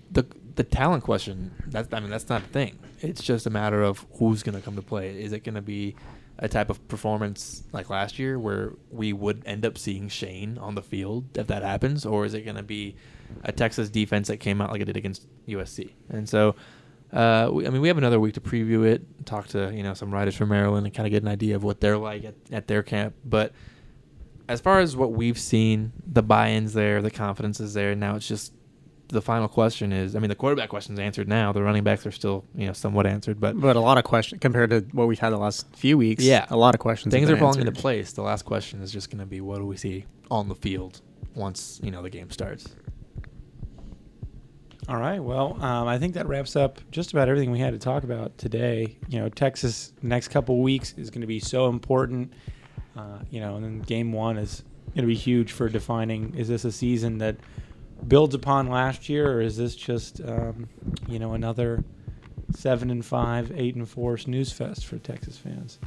the 0.10 0.26
the 0.56 0.64
talent 0.64 1.04
question 1.04 1.52
that's 1.68 1.94
I 1.94 2.00
mean 2.00 2.10
that's 2.10 2.30
not 2.30 2.44
a 2.44 2.48
thing. 2.48 2.80
It's 3.02 3.22
just 3.22 3.46
a 3.46 3.50
matter 3.50 3.84
of 3.84 4.06
who's 4.14 4.42
going 4.42 4.56
to 4.56 4.62
come 4.62 4.78
to 4.78 4.82
play. 4.82 5.22
Is 5.22 5.34
it 5.34 5.44
going 5.44 5.56
to 5.56 5.62
be 5.62 5.96
a 6.40 6.48
type 6.48 6.70
of 6.70 6.88
performance 6.88 7.64
like 7.74 7.90
last 7.90 8.18
year 8.18 8.40
where 8.40 8.72
we 8.90 9.12
would 9.12 9.44
end 9.46 9.66
up 9.66 9.78
seeing 9.78 10.08
Shane 10.08 10.58
on 10.58 10.76
the 10.76 10.82
field 10.82 11.38
if 11.38 11.48
that 11.48 11.62
happens, 11.62 12.06
or 12.06 12.26
is 12.26 12.34
it 12.34 12.46
going 12.46 12.56
to 12.56 12.64
be 12.64 12.96
a 13.44 13.52
Texas 13.52 13.90
defense 13.90 14.30
that 14.30 14.38
came 14.38 14.62
out 14.62 14.72
like 14.72 14.80
it 14.80 14.86
did 14.86 14.96
against 14.96 15.28
USC? 15.46 15.92
And 16.10 16.30
so. 16.30 16.56
Uh, 17.12 17.50
we, 17.52 17.68
I 17.68 17.70
mean, 17.70 17.82
we 17.82 17.88
have 17.90 17.98
another 17.98 18.20
week 18.20 18.36
to 18.36 18.42
preview 18.42 18.86
it, 18.86 19.26
talk 19.26 19.48
to 19.50 19.74
you 19.74 19.84
know 19.84 19.94
some 19.94 20.12
writers 20.12 20.36
from 20.36 20.50
Maryland, 20.50 20.86
and 20.86 20.96
kind 20.96 21.06
of 21.08 21.12
get 21.12 21.24
an 21.24 21.30
idea 21.30 21.56
of 21.56 21.64
what 21.64 21.82
they're 21.82 21.98
like 21.98 22.24
at, 22.24 22.36
at 22.52 22.68
their 22.68 22.84
camp. 22.84 23.16
But 23.26 23.54
as 24.48 24.62
far 24.62 24.80
as 24.80 24.96
what 24.96 25.12
we've 25.12 25.40
seen, 25.40 25.92
the 26.06 26.24
buy-ins 26.24 26.74
there, 26.74 27.02
the 27.02 27.12
confidence 27.12 27.60
is 27.60 27.74
there. 27.74 27.96
Now 27.96 28.16
it's 28.16 28.28
just 28.28 28.54
the 29.10 29.22
final 29.22 29.48
question 29.48 29.92
is. 29.92 30.16
I 30.16 30.20
mean, 30.20 30.30
the 30.30 30.36
quarterback 30.36 30.70
question's 30.70 31.00
answered 31.00 31.28
now. 31.28 31.52
The 31.52 31.62
running 31.62 31.84
backs 31.84 32.06
are 32.06 32.12
still 32.12 32.46
you 32.56 32.68
know 32.68 32.74
somewhat 32.74 33.06
answered, 33.06 33.40
but 33.40 33.60
But 33.60 33.76
a 33.76 33.80
lot 33.82 33.98
of 33.98 34.04
questions 34.04 34.40
compared 34.40 34.70
to 34.70 34.86
what 34.94 35.08
we've 35.08 35.20
had 35.20 35.32
the 35.32 35.38
last 35.38 35.68
few 35.76 35.98
weeks. 35.98 36.24
Yeah. 36.24 36.46
a 36.50 36.56
lot 36.58 36.74
of 36.76 36.80
questions. 36.80 37.14
things 37.14 37.30
are 37.30 37.38
falling 37.38 37.58
answered. 37.60 37.68
into 37.68 37.82
place. 37.82 38.14
The 38.14 38.24
last 38.24 38.44
question 38.44 38.82
is 38.82 38.92
just 38.92 39.10
going 39.10 39.20
to 39.20 39.26
be 39.26 39.42
what 39.42 39.58
do 39.58 39.66
we 39.66 39.78
see 39.78 40.06
on 40.30 40.48
the 40.48 40.56
field 40.56 41.02
once 41.36 41.80
you 41.84 41.92
know 41.92 42.02
the 42.02 42.10
game 42.10 42.30
starts. 42.32 42.68
All 44.92 44.98
right. 44.98 45.24
Well, 45.24 45.58
um, 45.64 45.88
I 45.88 45.98
think 45.98 46.16
that 46.16 46.28
wraps 46.28 46.58
up 46.58 46.82
just 46.92 47.14
about 47.14 47.30
everything 47.30 47.50
we 47.50 47.60
had 47.60 47.72
to 47.72 47.80
talk 47.80 48.04
about 48.04 48.38
today. 48.38 48.98
You 49.08 49.22
know, 49.22 49.30
Texas 49.30 49.94
next 50.02 50.28
couple 50.28 50.62
weeks 50.62 50.94
is 50.98 51.10
going 51.10 51.22
to 51.22 51.28
be 51.28 51.40
so 51.40 51.70
important. 51.70 52.34
Uh, 52.98 53.20
you 53.30 53.40
know, 53.40 53.56
and 53.56 53.64
then 53.64 53.80
game 53.80 54.12
one 54.12 54.36
is 54.36 54.66
going 54.94 55.04
to 55.04 55.08
be 55.08 55.16
huge 55.16 55.54
for 55.54 55.70
defining: 55.70 56.36
is 56.36 56.50
this 56.50 56.66
a 56.66 56.74
season 56.74 57.20
that 57.20 57.38
builds 58.06 58.36
upon 58.36 58.68
last 58.68 59.08
year, 59.08 59.32
or 59.32 59.40
is 59.40 59.56
this 59.56 59.78
just 59.78 60.20
um, 60.26 60.68
you 61.08 61.20
know 61.20 61.36
another 61.36 61.86
seven 62.54 62.90
and 62.92 63.06
five, 63.06 63.50
eight 63.56 63.76
and 63.76 63.88
four 63.88 64.18
snooze 64.18 64.52
fest 64.52 64.86
for 64.86 64.98
Texas 64.98 65.38
fans? 65.38 65.80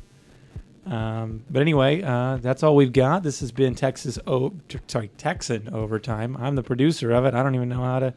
Um, 0.87 1.45
but 1.51 1.61
anyway, 1.61 2.01
uh, 2.01 2.39
that's 2.39 2.63
all 2.63 2.75
we've 2.75 2.93
got. 2.93 3.23
This 3.23 3.41
has 3.41 3.53
been 3.53 3.75
Texas, 3.75 4.19
o- 4.27 4.55
sorry, 4.87 5.09
Texan 5.19 5.69
overtime. 5.75 6.39
I'm 6.39 6.55
the 6.55 6.63
producer 6.63 7.11
of 7.11 7.27
it. 7.27 7.35
I 7.35 7.43
don't 7.43 7.55
even 7.55 7.69
know 7.69 7.83
how 7.83 7.99
to 7.99 8.15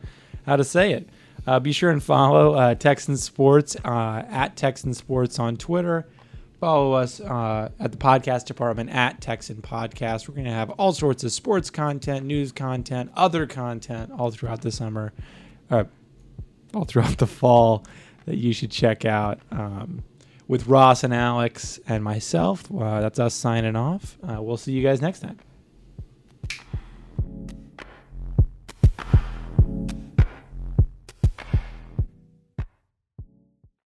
how 0.48 0.56
to 0.56 0.64
say 0.64 0.94
it. 0.94 1.10
Uh, 1.46 1.60
be 1.60 1.72
sure 1.72 1.92
and 1.92 2.02
follow 2.02 2.56
uh, 2.56 2.76
Texan 2.76 3.16
Sports 3.18 3.78
uh, 3.86 4.24
at 4.30 4.56
Texan 4.56 4.94
Sports 4.94 5.38
on 5.40 5.58
Twitter. 5.58 6.08
Follow 6.60 6.94
us 6.94 7.20
uh, 7.20 7.70
at 7.80 7.92
the 7.92 7.98
podcast 7.98 8.46
department 8.46 8.90
at 8.90 9.22
Texan 9.22 9.58
Podcast. 9.58 10.28
We're 10.28 10.34
going 10.34 10.46
to 10.46 10.52
have 10.52 10.72
all 10.72 10.92
sorts 10.92 11.24
of 11.24 11.32
sports 11.32 11.70
content, 11.70 12.26
news 12.26 12.52
content, 12.52 13.12
other 13.16 13.46
content 13.46 14.12
all 14.18 14.32
throughout 14.32 14.62
the 14.62 14.72
summer, 14.72 15.14
uh, 15.70 15.84
all 16.74 16.86
throughout 16.86 17.18
the 17.20 17.28
fall 17.28 17.86
that 18.26 18.38
you 18.38 18.54
should 18.54 18.72
check 18.72 19.06
out. 19.06 19.40
Um, 19.52 20.04
with 20.48 20.68
Ross 20.68 21.04
and 21.04 21.14
Alex 21.14 21.80
and 21.88 22.04
myself, 22.04 22.64
uh, 22.74 23.02
that's 23.02 23.20
us 23.20 23.36
signing 23.36 23.76
off. 23.76 24.18
Uh, 24.24 24.42
we'll 24.42 24.58
see 24.58 24.72
you 24.72 24.82
guys 24.82 25.02
next 25.02 25.20
time. 25.20 25.38